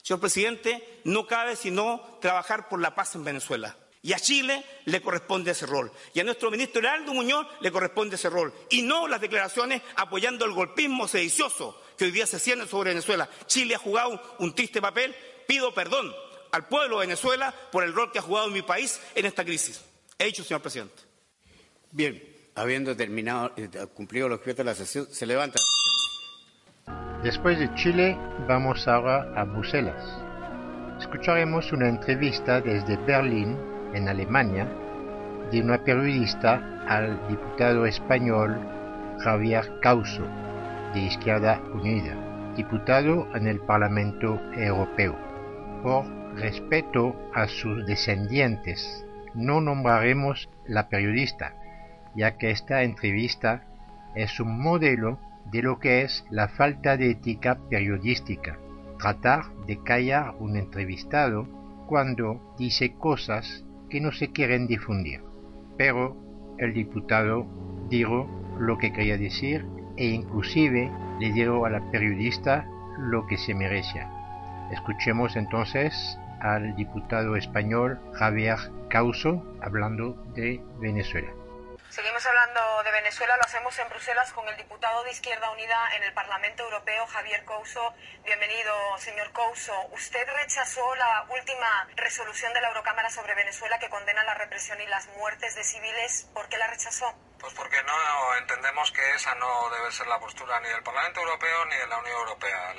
Señor 0.02 0.18
presidente, 0.18 1.00
no 1.04 1.24
cabe 1.24 1.54
sino 1.54 2.18
trabajar 2.20 2.68
por 2.68 2.80
la 2.80 2.96
paz 2.96 3.14
en 3.14 3.22
Venezuela. 3.22 3.76
Y 4.02 4.12
a 4.12 4.18
Chile 4.18 4.64
le 4.86 5.00
corresponde 5.00 5.52
ese 5.52 5.66
rol. 5.66 5.92
Y 6.14 6.18
a 6.18 6.24
nuestro 6.24 6.50
ministro 6.50 6.80
Heraldo 6.80 7.14
Muñoz 7.14 7.46
le 7.60 7.70
corresponde 7.70 8.16
ese 8.16 8.28
rol. 8.28 8.52
Y 8.70 8.82
no 8.82 9.06
las 9.06 9.20
declaraciones 9.20 9.82
apoyando 9.94 10.44
el 10.44 10.50
golpismo 10.50 11.06
sedicioso 11.06 11.80
que 11.96 12.06
hoy 12.06 12.10
día 12.10 12.26
se 12.26 12.40
cierne 12.40 12.66
sobre 12.66 12.90
Venezuela. 12.90 13.30
Chile 13.46 13.76
ha 13.76 13.78
jugado 13.78 14.20
un 14.40 14.52
triste 14.52 14.82
papel. 14.82 15.14
Pido 15.46 15.72
perdón 15.72 16.12
al 16.50 16.66
pueblo 16.66 16.98
de 16.98 17.06
Venezuela 17.06 17.54
por 17.70 17.84
el 17.84 17.94
rol 17.94 18.10
que 18.10 18.18
ha 18.18 18.22
jugado 18.22 18.48
mi 18.48 18.62
país 18.62 19.00
en 19.14 19.26
esta 19.26 19.44
crisis. 19.44 19.80
He 20.18 20.24
dicho, 20.24 20.42
señor 20.42 20.60
presidente. 20.60 21.00
Bien, 21.92 22.37
habiendo 22.58 22.96
terminado, 22.96 23.52
eh, 23.56 23.68
cumplido 23.94 24.28
los 24.28 24.38
objetos 24.38 24.58
de 24.58 24.64
la 24.64 24.74
sesión, 24.74 25.06
se 25.10 25.26
levanta. 25.26 25.58
Después 27.22 27.58
de 27.58 27.72
Chile, 27.74 28.16
vamos 28.46 28.86
ahora 28.86 29.32
a 29.34 29.44
Bruselas. 29.44 30.02
Escucharemos 31.00 31.72
una 31.72 31.88
entrevista 31.88 32.60
desde 32.60 32.96
Berlín 32.96 33.56
en 33.94 34.08
Alemania 34.08 34.68
de 35.50 35.60
una 35.62 35.82
periodista 35.82 36.84
al 36.86 37.28
diputado 37.28 37.86
español 37.86 38.58
Javier 39.20 39.80
Causo, 39.80 40.26
de 40.94 41.00
Izquierda 41.00 41.60
Unida, 41.74 42.16
diputado 42.56 43.28
en 43.34 43.46
el 43.46 43.60
Parlamento 43.60 44.40
Europeo. 44.56 45.16
Por 45.82 46.06
respeto 46.36 47.14
a 47.34 47.46
sus 47.46 47.86
descendientes, 47.86 49.04
no 49.34 49.60
nombraremos 49.60 50.48
la 50.66 50.88
periodista, 50.88 51.54
ya 52.18 52.36
que 52.36 52.50
esta 52.50 52.82
entrevista 52.82 53.62
es 54.16 54.40
un 54.40 54.60
modelo 54.60 55.20
de 55.52 55.62
lo 55.62 55.78
que 55.78 56.02
es 56.02 56.26
la 56.30 56.48
falta 56.48 56.96
de 56.96 57.12
ética 57.12 57.58
periodística, 57.70 58.58
tratar 58.98 59.44
de 59.68 59.80
callar 59.84 60.34
un 60.40 60.56
entrevistado 60.56 61.46
cuando 61.86 62.54
dice 62.58 62.94
cosas 62.94 63.64
que 63.88 64.00
no 64.00 64.10
se 64.10 64.32
quieren 64.32 64.66
difundir. 64.66 65.22
Pero 65.76 66.16
el 66.58 66.74
diputado 66.74 67.46
dijo 67.88 68.28
lo 68.58 68.78
que 68.78 68.92
quería 68.92 69.16
decir 69.16 69.64
e 69.96 70.06
inclusive 70.06 70.90
le 71.20 71.32
dio 71.32 71.64
a 71.64 71.70
la 71.70 71.88
periodista 71.92 72.66
lo 72.98 73.28
que 73.28 73.38
se 73.38 73.54
merecía. 73.54 74.10
Escuchemos 74.72 75.36
entonces 75.36 76.18
al 76.40 76.74
diputado 76.74 77.36
español 77.36 78.00
Javier 78.14 78.58
Causo 78.88 79.44
hablando 79.62 80.20
de 80.34 80.60
Venezuela. 80.80 81.37
Seguimos 81.90 82.24
hablando 82.26 82.82
de 82.82 82.90
Venezuela, 82.92 83.34
lo 83.38 83.44
hacemos 83.44 83.78
en 83.78 83.88
Bruselas 83.88 84.30
con 84.34 84.46
el 84.46 84.56
diputado 84.58 85.02
de 85.04 85.10
Izquierda 85.10 85.50
Unida 85.50 85.96
en 85.96 86.02
el 86.02 86.12
Parlamento 86.12 86.62
Europeo, 86.64 87.06
Javier 87.06 87.46
Couso. 87.46 87.94
Bienvenido, 88.24 88.74
señor 88.98 89.32
Couso. 89.32 89.72
Usted 89.92 90.28
rechazó 90.36 90.94
la 90.96 91.26
última 91.30 91.88
resolución 91.96 92.52
de 92.52 92.60
la 92.60 92.68
Eurocámara 92.68 93.08
sobre 93.08 93.34
Venezuela 93.34 93.78
que 93.78 93.88
condena 93.88 94.22
la 94.24 94.34
represión 94.34 94.78
y 94.82 94.86
las 94.86 95.06
muertes 95.16 95.54
de 95.54 95.64
civiles. 95.64 96.28
¿Por 96.34 96.50
qué 96.50 96.58
la 96.58 96.66
rechazó? 96.66 97.14
Pues 97.38 97.54
porque 97.54 97.80
no 97.84 98.34
entendemos 98.36 98.90
que 98.90 99.10
esa 99.14 99.34
no 99.36 99.70
debe 99.70 99.92
ser 99.92 100.06
la 100.08 100.18
postura 100.18 100.58
ni 100.60 100.68
del 100.68 100.82
Parlamento 100.82 101.20
Europeo 101.20 101.64
ni 101.66 101.76
de 101.76 101.86
la 101.86 101.98
Unión 101.98 102.18
Europea. 102.18 102.74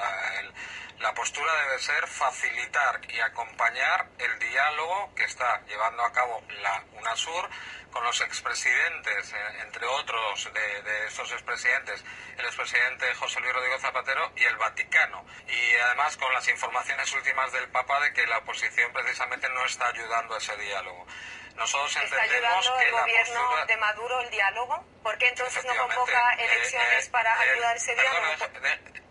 La, 0.99 1.13
postura 1.13 1.51
debe 1.63 1.79
ser 1.79 2.07
facilitar 2.07 2.99
y 3.09 3.19
acompañar 3.19 4.07
el 4.17 4.39
diálogo 4.39 5.13
que 5.15 5.23
está 5.23 5.61
llevando 5.65 6.03
a 6.03 6.11
cabo 6.13 6.43
la 6.61 6.83
UNASUR 6.93 7.49
con 7.91 8.03
los 8.03 8.21
expresidentes, 8.21 9.33
eh, 9.33 9.61
entre 9.61 9.85
otros 9.85 10.49
de, 10.53 10.81
de 10.81 11.07
esos 11.07 11.29
expresidentes, 11.31 12.03
el 12.37 12.45
expresidente 12.45 13.13
José 13.15 13.39
Luis 13.41 13.53
Rodrigo 13.53 13.79
Zapatero 13.79 14.31
y 14.35 14.43
el 14.43 14.55
Vaticano. 14.57 15.25
Y 15.47 15.75
además 15.77 16.15
con 16.17 16.31
las 16.33 16.47
informaciones 16.47 17.11
últimas 17.13 17.51
del 17.51 17.67
Papa 17.69 17.99
de 18.01 18.13
que 18.13 18.27
la 18.27 18.37
oposición 18.37 18.93
precisamente 18.93 19.49
no 19.49 19.65
está 19.65 19.87
ayudando 19.87 20.35
a 20.35 20.37
ese 20.37 20.55
diálogo. 20.57 21.05
Nosotros 21.59 21.93
¿Está 21.97 22.21
ayudando 22.21 22.79
el 22.79 22.91
gobierno 22.91 23.65
de 23.67 23.77
Maduro 23.77 24.21
el 24.21 24.29
diálogo? 24.29 24.81
¿Por 25.03 25.17
qué 25.17 25.27
entonces 25.29 25.63
no 25.65 25.75
convoca 25.77 26.33
eh, 26.35 26.45
elecciones 26.45 27.07
eh, 27.07 27.09
para 27.11 27.39
ayudar 27.39 27.75
ese 27.75 27.95
diálogo? 27.95 28.49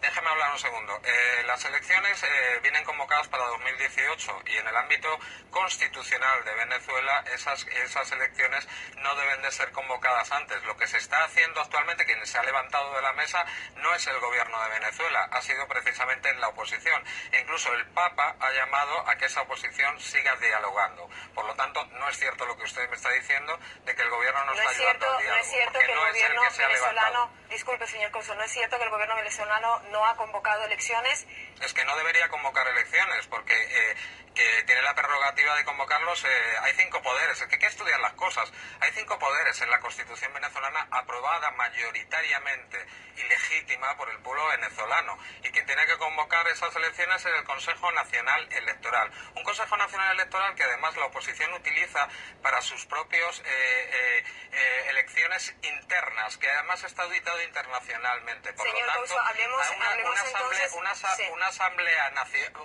déjeme 0.01 0.29
hablar 0.29 0.53
un 0.53 0.59
segundo. 0.59 1.01
Eh, 1.05 1.43
las 1.47 1.65
elecciones 1.65 2.23
eh, 2.23 2.59
vienen 2.63 2.85
convocadas 2.85 3.29
para 3.29 3.45
2018 3.47 4.43
y 4.47 4.57
en 4.57 4.67
el 4.67 4.77
ámbito 4.77 5.09
constitucional 5.51 6.45
de 6.45 6.55
Venezuela 6.55 7.25
esas, 7.33 7.67
esas 7.85 8.11
elecciones 8.13 8.69
no 8.99 9.15
deben 9.17 9.43
de 9.43 9.51
ser 9.51 9.71
convocadas 9.73 10.31
antes. 10.33 10.63
Lo 10.65 10.77
que 10.77 10.87
se 10.87 10.99
está 10.99 11.25
haciendo 11.25 11.61
actualmente, 11.61 12.05
quien 12.05 12.25
se 12.27 12.39
ha 12.39 12.43
levantado 12.43 12.95
de 12.95 13.03
la 13.03 13.13
mesa, 13.15 13.45
no 13.77 13.95
es 13.95 14.07
el 14.07 14.19
gobierno 14.21 14.63
de 14.65 14.71
Venezuela, 14.71 15.29
ha 15.31 15.43
sido 15.43 15.67
precisamente 15.67 16.31
en 16.31 16.41
la 16.41 16.49
oposición. 16.49 17.03
E 17.33 17.41
incluso 17.41 17.73
el 17.75 17.87
Papa 17.89 18.37
ha 18.41 18.53
llamado 18.53 19.09
a 19.09 19.17
que 19.17 19.27
esa 19.27 19.43
oposición 19.43 20.01
siga 20.01 20.37
dialogando. 20.37 21.09
Por 21.35 21.45
lo 21.45 21.55
tanto, 21.55 21.85
no 21.87 22.09
es 22.09 22.19
cierto 22.19 22.47
lo 22.47 22.57
que 22.57 22.65
usted 22.65 22.89
me 22.89 22.97
está 22.97 23.11
diciendo 23.11 23.59
de 23.85 23.95
que 23.95 24.03
el 24.03 24.11
gobierno 24.11 24.45
no, 24.45 24.53
está 24.53 24.71
ayudando 24.71 25.07
al 25.07 25.19
diálogo. 25.19 25.37
No 25.37 25.43
es 25.43 25.51
cierto 25.51 25.78
que 25.87 25.93
el 25.93 25.99
gobierno 25.99 26.43
venezolano, 26.57 27.31
disculpe 27.49 27.87
señor 27.87 28.11
Couso, 28.11 28.35
no 28.35 28.43
es 28.43 28.53
cierto 28.53 28.79
que 28.79 28.85
el 28.85 28.91
gobierno 28.91 29.17
venezolano 29.17 29.81
no 29.91 30.05
ha 30.07 30.17
convocado 30.17 30.65
elecciones. 30.65 31.27
Es 31.61 31.73
que 31.73 31.85
no 31.85 31.97
debería 31.97 32.29
convocar 32.29 32.67
elecciones 32.69 33.27
porque 33.27 33.55
eh, 33.55 33.97
que 34.39 34.63
tiene 34.65 34.83
la 34.83 34.95
prerrogativa 34.95 35.57
de 35.57 35.65
convocarlos, 35.65 36.25
eh, 36.25 36.29
hay 36.63 36.73
cinco 36.75 37.03
poderes, 37.03 37.41
es 37.41 37.49
que 37.49 37.57
hay 37.57 37.61
que 37.61 37.67
estudiar 37.67 37.99
las 37.99 38.13
cosas. 38.13 38.53
Hay 38.81 38.93
cinco 38.93 39.19
poderes 39.19 39.61
en 39.61 39.69
la 39.69 39.81
Constitución 39.81 40.33
venezolana 40.33 40.87
aprobada 40.93 41.51
mayoritariamente 41.53 42.87
y 43.17 43.23
legítima 43.25 43.97
por 43.97 44.09
el 44.11 44.19
pueblo 44.21 44.47
venezolano. 44.47 45.19
Y 45.43 45.51
quien 45.51 45.67
tiene 45.67 45.85
que 45.87 45.99
convocar 45.99 46.47
esas 46.47 46.75
elecciones 46.77 47.25
es 47.27 47.35
el 47.35 47.43
Consejo 47.43 47.91
Nacional 47.91 48.47
Electoral. 48.53 49.11
Un 49.35 49.43
Consejo 49.43 49.77
Nacional 49.77 50.15
Electoral 50.15 50.55
que 50.55 50.63
además 50.63 50.97
la 50.97 51.07
oposición 51.07 51.53
utiliza 51.55 52.09
para 52.41 52.63
sus 52.63 52.87
propios 52.87 53.43
eh, 53.45 54.25
eh, 54.53 54.87
elecciones 54.91 55.53
internas, 55.63 56.37
que 56.37 56.49
además 56.49 56.85
está 56.85 57.03
auditado 57.03 57.38
internacionalmente. 57.43 58.53
Por 58.53 58.67
Señor 58.67 58.87
lo 58.87 58.95
tanto, 58.95 59.21
hablemos, 59.21 59.71
una, 59.77 59.91
hablemos 59.91 60.19
asamblea, 60.19 60.37
entonces, 60.39 60.73
una, 60.73 60.95
sí. 60.95 61.23
una 61.33 61.47
asamblea, 61.47 62.13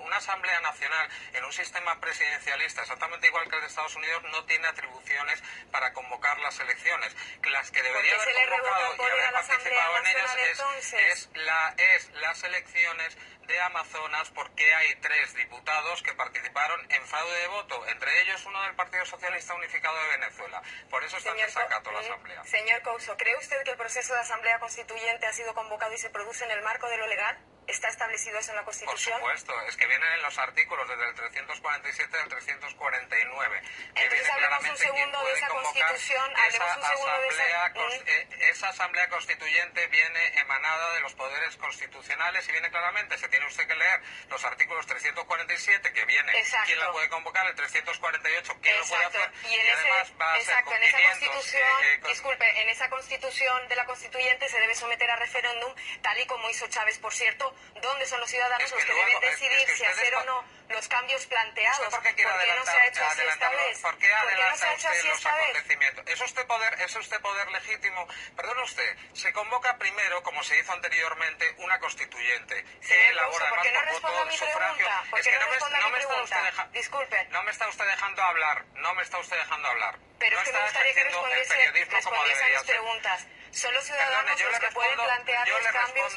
una 0.01 0.17
asamblea 0.17 0.59
nacional 0.61 1.09
en 1.34 1.45
un 1.45 1.53
sistema 1.53 1.99
presidencialista, 1.99 2.82
exactamente 2.82 3.28
igual 3.28 3.49
que 3.49 3.55
el 3.55 3.61
de 3.61 3.67
Estados 3.67 3.95
Unidos, 3.95 4.24
no 4.32 4.45
tiene 4.45 4.67
atribuciones 4.67 5.43
para 5.71 5.93
convocar 5.93 6.39
las 6.39 6.59
elecciones. 6.59 7.15
Las 7.43 7.71
que 7.71 7.82
debería 7.84 8.15
¿Por 8.17 8.26
qué 8.26 8.32
haber 8.32 8.49
convocado 8.49 8.95
y 8.97 9.11
haber 9.11 9.32
participado 9.34 9.97
en 9.97 10.07
ellas 10.07 10.36
es, 10.38 10.93
es, 10.93 11.30
la, 11.34 11.74
es 11.78 12.09
las 12.13 12.43
elecciones 12.43 13.17
de 13.47 13.59
Amazonas 13.61 14.29
porque 14.31 14.73
hay 14.75 14.95
tres 15.01 15.33
diputados 15.35 16.01
que 16.03 16.13
participaron 16.13 16.79
en 16.91 17.05
fraude 17.07 17.35
de 17.39 17.47
voto, 17.47 17.85
entre 17.87 18.21
ellos 18.21 18.45
uno 18.45 18.61
del 18.63 18.75
Partido 18.75 19.05
Socialista 19.05 19.53
Unificado 19.55 19.95
de 20.03 20.17
Venezuela. 20.17 20.61
Por 20.89 21.03
eso 21.03 21.17
está 21.17 21.31
en 21.31 21.37
desacato 21.37 21.91
la 21.91 21.99
Co- 21.99 22.05
Asamblea. 22.05 22.43
Señor 22.45 22.81
Couso, 22.81 23.15
¿cree 23.17 23.35
usted 23.37 23.61
que 23.63 23.71
el 23.71 23.77
proceso 23.77 24.13
de 24.13 24.19
asamblea 24.21 24.59
constituyente 24.59 25.25
ha 25.27 25.33
sido 25.33 25.53
convocado 25.53 25.93
y 25.93 25.97
se 25.97 26.09
produce 26.09 26.45
en 26.45 26.51
el 26.51 26.61
marco 26.61 26.87
de 26.89 26.97
lo 26.97 27.07
legal? 27.07 27.37
¿Está 27.68 27.88
establecido 27.88 28.38
eso 28.39 28.51
en 28.51 28.57
la 28.57 28.64
Por 28.64 28.74
Constitución? 28.74 29.18
supuesto, 29.20 29.61
es 29.68 29.78
que 29.78 29.88
vienen 29.88 30.11
en 30.14 30.22
los 30.22 30.38
artículos 30.38 30.88
desde 30.89 31.07
el 31.07 31.16
347 31.16 32.18
al 32.20 32.28
349. 32.30 33.61
que 33.95 34.03
Entonces, 34.03 34.30
hablemos 34.30 34.70
un 34.70 34.78
segundo 34.78 35.24
de 35.24 35.34
esa 35.34 35.47
Constitución, 35.47 36.32
esa 36.32 36.43
hablemos 36.43 36.78
un 36.78 36.84
segundo 36.84 37.22
de 37.22 37.28
esa- 37.30 37.43
asamblea 37.43 37.74
cons- 37.74 38.03
Mm. 38.03 38.07
eh, 38.07 38.28
esa 38.49 38.70
asamblea 38.70 39.09
constituyente 39.09 39.88
viene 39.88 40.39
emanada 40.39 40.93
de 40.93 41.01
los 41.01 41.14
poderes 41.14 41.55
constitucionales 41.57 42.47
y 42.49 42.51
viene 42.51 42.70
claramente, 42.70 43.18
se 43.18 43.30
tiene 43.30 43.45
usted 43.47 43.66
que 43.68 43.76
leer 43.76 44.01
los 44.30 44.43
artículos 44.43 44.86
347 44.86 45.93
que 45.93 46.05
viene, 46.05 46.38
Exacto. 46.38 46.66
quién 46.68 46.80
la 46.80 46.91
puede 46.91 47.07
convocar, 47.09 47.45
el 47.47 47.55
348 47.55 48.57
quién 48.61 48.78
lo 48.78 48.86
puede 48.86 49.03
Exacto. 49.05 49.20
hacer 49.20 49.51
Y 49.51 49.55
en, 49.55 49.70
además 49.72 50.01
ese, 50.07 50.14
va 50.16 50.26
a 50.26 50.34
ser 50.34 50.41
exacto, 50.41 50.66
con 50.66 50.78
en 50.78 50.84
esa 50.84 50.97
500, 50.97 51.30
constitución, 51.30 51.70
eh, 51.84 51.93
eh, 51.93 51.99
con- 52.01 52.11
disculpe, 52.11 52.61
en 52.61 52.70
esa 52.70 52.89
constitución 52.89 53.68
de 53.70 53.76
la 53.76 53.86
constituyente 53.86 54.49
se 54.49 54.59
debe 54.59 54.76
someter 54.76 55.09
a 55.09 55.16
referéndum, 55.16 55.74
tal 56.01 56.20
y 56.20 56.26
como 56.26 56.49
hizo 56.49 56.68
Chávez, 56.68 56.99
por 56.99 57.14
cierto, 57.14 57.53
donde 57.82 58.06
son 58.06 58.20
los 58.20 58.30
ciudadanos 58.30 58.64
Es 58.64 58.72
los 58.72 58.80
que 58.84 58.93
luego- 58.93 59.06
deben 59.08 59.24
es- 59.24 59.30
es 59.34 59.39
que 59.39 59.49
decidir 59.49 59.78
si 59.78 59.86
hacer 59.86 60.16
o 60.16 60.24
no 60.26 60.45
los 60.70 60.88
cambios 60.88 61.26
planteados. 61.26 61.80
¿Eso 61.80 61.89
por 61.91 62.01
qué 62.04 62.24
no 62.24 62.66
se 62.66 62.72
ha 62.78 62.86
hecho 62.88 63.06
así 63.06 63.22
esta 63.28 63.49
vez? 63.49 63.80
¿Por 63.80 63.97
qué 63.97 64.08
no 64.10 64.58
se 64.58 64.66
ha 64.66 64.74
hecho 64.74 64.89
así 64.89 65.08
esta 65.10 65.36
vez? 65.36 65.66
¿Es 66.08 66.22
usted 66.22 66.47
poder, 66.47 66.82
es 66.82 66.95
usted 66.95 67.22
poder 67.22 67.51
legítimo? 67.51 68.08
Perdone 68.36 68.62
usted, 68.64 68.97
se 69.14 69.34
convoca 69.34 69.78
primero, 69.78 70.24
como 70.24 70.43
se 70.43 70.58
hizo 70.60 70.72
anteriormente, 70.72 71.54
una 71.58 71.80
constituyente 71.80 72.64
que 72.64 72.88
Señor 72.88 73.12
elabora 73.12 73.49
¿por 73.49 73.62
qué 73.62 73.72
no 73.72 73.82
responde 73.82 74.20
a 74.20 74.26
mi 74.26 74.38
pregunta? 74.38 75.04
¿Por 75.10 75.20
Es 75.20 75.26
qué 75.26 75.32
que 75.32 75.38
no 75.38 75.41
no 75.43 75.47
me, 75.47 75.54
responde 75.56 75.76
a 75.78 75.82
no 75.82 75.89
mi 75.89 75.95
pregunta? 75.95 76.41
deja- 76.43 76.68
Disculpe. 76.72 77.24
no 77.26 77.43
me 77.43 77.51
está 77.51 77.68
usted 77.68 77.86
dejando 77.86 78.24
hablar, 78.24 78.66
no 78.76 78.93
me 78.95 79.04
está 79.04 79.18
usted 79.20 79.38
dejando 79.38 79.68
hablar. 79.68 79.95
Pero 80.20 80.36
no 80.38 80.41
es 80.41 80.47
que 80.49 80.54
me 80.54 80.62
gustaría 80.64 80.93
que 80.93 81.04
respondiese, 81.04 81.54
a 81.54 82.49
mis 82.49 82.64
preguntas. 82.64 83.28
Son 83.51 83.74
los 83.74 83.84
ciudadanos 83.84 84.39
los 84.41 84.60
que 84.60 84.72
pueden 84.72 84.95
plantear 84.95 85.47
los 85.47 85.68
cambios. 85.68 86.14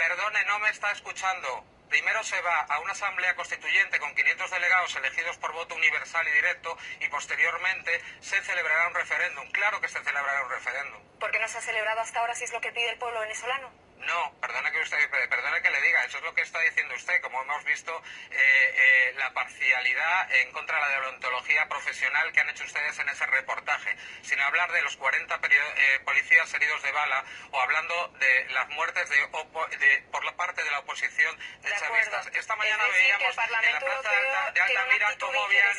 Perdone, 0.00 0.44
no 0.46 0.58
me 0.60 0.70
está 0.70 0.90
escuchando. 0.92 1.62
Primero 1.90 2.22
se 2.24 2.40
va 2.40 2.60
a 2.60 2.78
una 2.80 2.92
asamblea 2.92 3.34
constituyente 3.34 3.98
con 3.98 4.14
500 4.14 4.50
delegados 4.50 4.96
elegidos 4.96 5.36
por 5.36 5.52
voto 5.52 5.74
universal 5.74 6.26
y 6.26 6.30
directo 6.30 6.78
y 7.00 7.08
posteriormente 7.08 8.00
se 8.20 8.40
celebrará 8.40 8.88
un 8.88 8.94
referéndum. 8.94 9.50
Claro 9.50 9.78
que 9.80 9.88
se 9.88 10.02
celebrará 10.02 10.42
un 10.44 10.50
referéndum. 10.50 11.02
¿Por 11.18 11.30
qué 11.30 11.38
no 11.38 11.48
se 11.48 11.58
ha 11.58 11.60
celebrado 11.60 12.00
hasta 12.00 12.20
ahora 12.20 12.34
si 12.34 12.44
es 12.44 12.52
lo 12.52 12.60
que 12.62 12.72
pide 12.72 12.90
el 12.90 12.98
pueblo 12.98 13.20
venezolano? 13.20 13.70
No, 13.98 14.32
perdone 14.40 14.72
que 14.72 14.80
usted, 14.80 15.10
perdone 15.10 15.60
que 15.60 15.70
le 15.70 15.82
diga, 15.82 16.02
eso 16.04 16.16
es 16.16 16.24
lo 16.24 16.34
que 16.34 16.40
está 16.40 16.60
diciendo 16.60 16.94
usted, 16.94 17.20
como 17.20 17.42
hemos 17.42 17.62
visto 17.64 18.02
eh, 18.30 18.36
eh, 18.38 19.14
la 19.18 19.30
parcialidad 19.34 20.32
en 20.36 20.50
contra 20.52 20.76
de 20.76 20.80
la 20.80 20.88
deontología 20.88 21.29
profesional 21.68 22.32
que 22.32 22.40
han 22.40 22.48
hecho 22.50 22.64
ustedes 22.64 22.98
en 22.98 23.08
ese 23.08 23.26
reportaje, 23.26 23.96
sin 24.22 24.40
hablar 24.40 24.70
de 24.72 24.82
los 24.82 24.96
40 24.96 25.40
perio- 25.40 25.62
eh, 25.76 26.00
policías 26.04 26.52
heridos 26.54 26.82
de 26.82 26.92
bala 26.92 27.24
o 27.50 27.60
hablando 27.60 28.08
de 28.18 28.46
las 28.50 28.68
muertes 28.70 29.08
de, 29.08 29.22
opo- 29.32 29.68
de- 29.68 30.02
por 30.12 30.24
la 30.24 30.32
parte 30.36 30.62
de 30.62 30.70
la 30.70 30.80
oposición 30.80 31.36
de, 31.38 31.68
De 31.68 31.74
acuerdo. 31.74 31.94
chavistas. 32.10 32.26
Esta 32.34 32.56
mañana 32.56 32.84
Es 32.86 32.92
decir, 32.92 33.02
veíamos 33.04 33.38
en 33.38 33.72
la 33.72 33.80
plaza 33.80 34.10
de, 34.10 34.16
Alta- 34.16 34.64
Altamira 34.64 35.08
cómo 35.18 35.44
habían, 35.44 35.76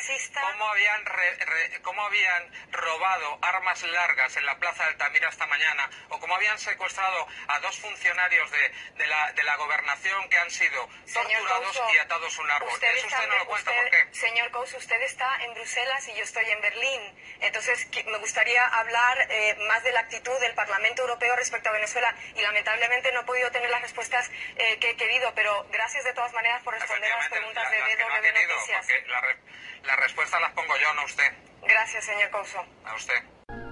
cómo 0.52 0.68
habían 0.70 1.04
re- 1.06 1.36
re- 1.44 1.82
cómo 1.82 2.04
habían 2.04 2.52
robado 2.72 3.38
armas 3.42 3.82
largas 3.82 4.36
en 4.36 4.46
la 4.46 4.58
plaza 4.58 4.82
de 4.84 4.88
Altamira 4.90 5.28
esta 5.28 5.46
mañana 5.46 5.88
o 6.08 6.18
cómo 6.20 6.34
habían 6.34 6.58
secuestrado 6.58 7.26
a 7.48 7.58
dos 7.60 7.78
funcionarios 7.78 8.50
de, 8.50 8.68
de 8.96 9.06
la, 9.06 9.32
de 9.32 9.42
la 9.42 9.56
gobernación 9.56 10.28
que 10.28 10.38
han 10.38 10.50
sido 10.50 10.88
torturados 11.12 11.76
Couso, 11.78 11.94
y 11.94 11.98
atados 11.98 12.38
a 12.38 12.42
un 12.42 12.50
árbol. 12.50 12.68
usted 12.72 12.94
Eso 12.96 13.06
usted 13.06 13.28
no 13.28 13.36
lo 13.36 13.46
cuenta, 13.46 13.70
usted- 13.70 13.82
¿por 13.82 13.90
qué? 13.90 14.14
Señor 14.14 14.50
Couso, 14.50 14.76
usted 14.78 15.00
está 15.02 15.42
en 15.42 15.51
Bruselas 15.54 16.08
y 16.08 16.16
yo 16.16 16.22
estoy 16.24 16.44
en 16.50 16.60
Berlín. 16.60 17.00
Entonces, 17.40 17.84
que- 17.86 18.04
me 18.04 18.18
gustaría 18.18 18.64
hablar 18.66 19.18
eh, 19.30 19.56
más 19.68 19.82
de 19.84 19.92
la 19.92 20.00
actitud 20.00 20.38
del 20.40 20.54
Parlamento 20.54 21.02
Europeo 21.02 21.34
respecto 21.36 21.68
a 21.68 21.72
Venezuela 21.72 22.14
y 22.36 22.42
lamentablemente 22.42 23.10
no 23.12 23.20
he 23.20 23.24
podido 23.24 23.50
tener 23.50 23.70
las 23.70 23.82
respuestas 23.82 24.30
eh, 24.56 24.78
que 24.80 24.90
he 24.90 24.96
querido, 24.96 25.32
pero 25.34 25.66
gracias 25.72 26.04
de 26.04 26.12
todas 26.12 26.32
maneras 26.32 26.62
por 26.62 26.74
responder 26.74 27.10
a 27.12 27.18
las 27.18 27.28
preguntas 27.28 27.64
la- 27.64 27.70
de 27.70 27.78
las 27.80 27.88
no 27.88 28.06
BW 28.06 28.22
querido, 28.22 28.54
Noticias. 28.54 28.86
porque 28.86 29.08
la 29.08 29.20
re- 29.20 29.38
las 29.84 29.96
respuestas 30.00 30.40
las 30.40 30.52
pongo 30.52 30.74
yo, 30.76 30.94
no 30.94 31.04
usted. 31.04 31.32
Gracias, 31.62 32.04
señor 32.04 32.30
Couso. 32.30 32.64
A 32.84 32.94
usted. 32.94 33.14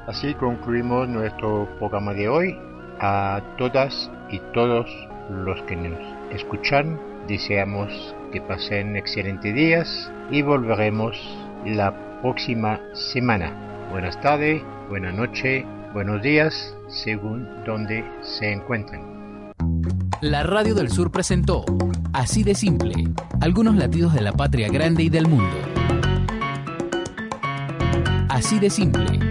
Así 0.09 0.35
concluimos 0.35 1.09
nuestro 1.09 1.69
programa 1.79 2.13
de 2.15 2.29
hoy. 2.29 2.59
A 3.01 3.41
todas 3.57 4.11
y 4.29 4.39
todos 4.53 4.87
los 5.31 5.63
que 5.67 5.75
nos 5.77 6.35
escuchan, 6.35 6.99
deseamos 7.27 8.15
que 8.33 8.41
pasen 8.43 8.97
excelentes 8.97 9.55
días 9.55 10.11
y 10.31 10.43
volveremos 10.43 11.17
la 11.65 12.21
próxima 12.23 12.81
semana. 12.95 13.53
Buenas 13.91 14.21
tardes, 14.21 14.63
buenas 14.89 15.15
noches, 15.15 15.65
buenos 15.93 16.23
días, 16.23 16.75
según 16.89 17.47
donde 17.65 18.05
se 18.23 18.53
encuentren. 18.53 19.53
La 20.21 20.43
Radio 20.43 20.75
del 20.75 20.91
Sur 20.91 21.11
presentó 21.11 21.65
Así 22.13 22.43
de 22.43 22.55
Simple, 22.55 22.93
algunos 23.41 23.77
latidos 23.77 24.15
de 24.15 24.21
la 24.21 24.33
patria 24.33 24.69
grande 24.69 25.05
y 25.05 25.09
del 25.09 25.27
mundo. 25.27 25.57
Así 28.29 28.59
de 28.59 28.71
Simple 28.71 29.30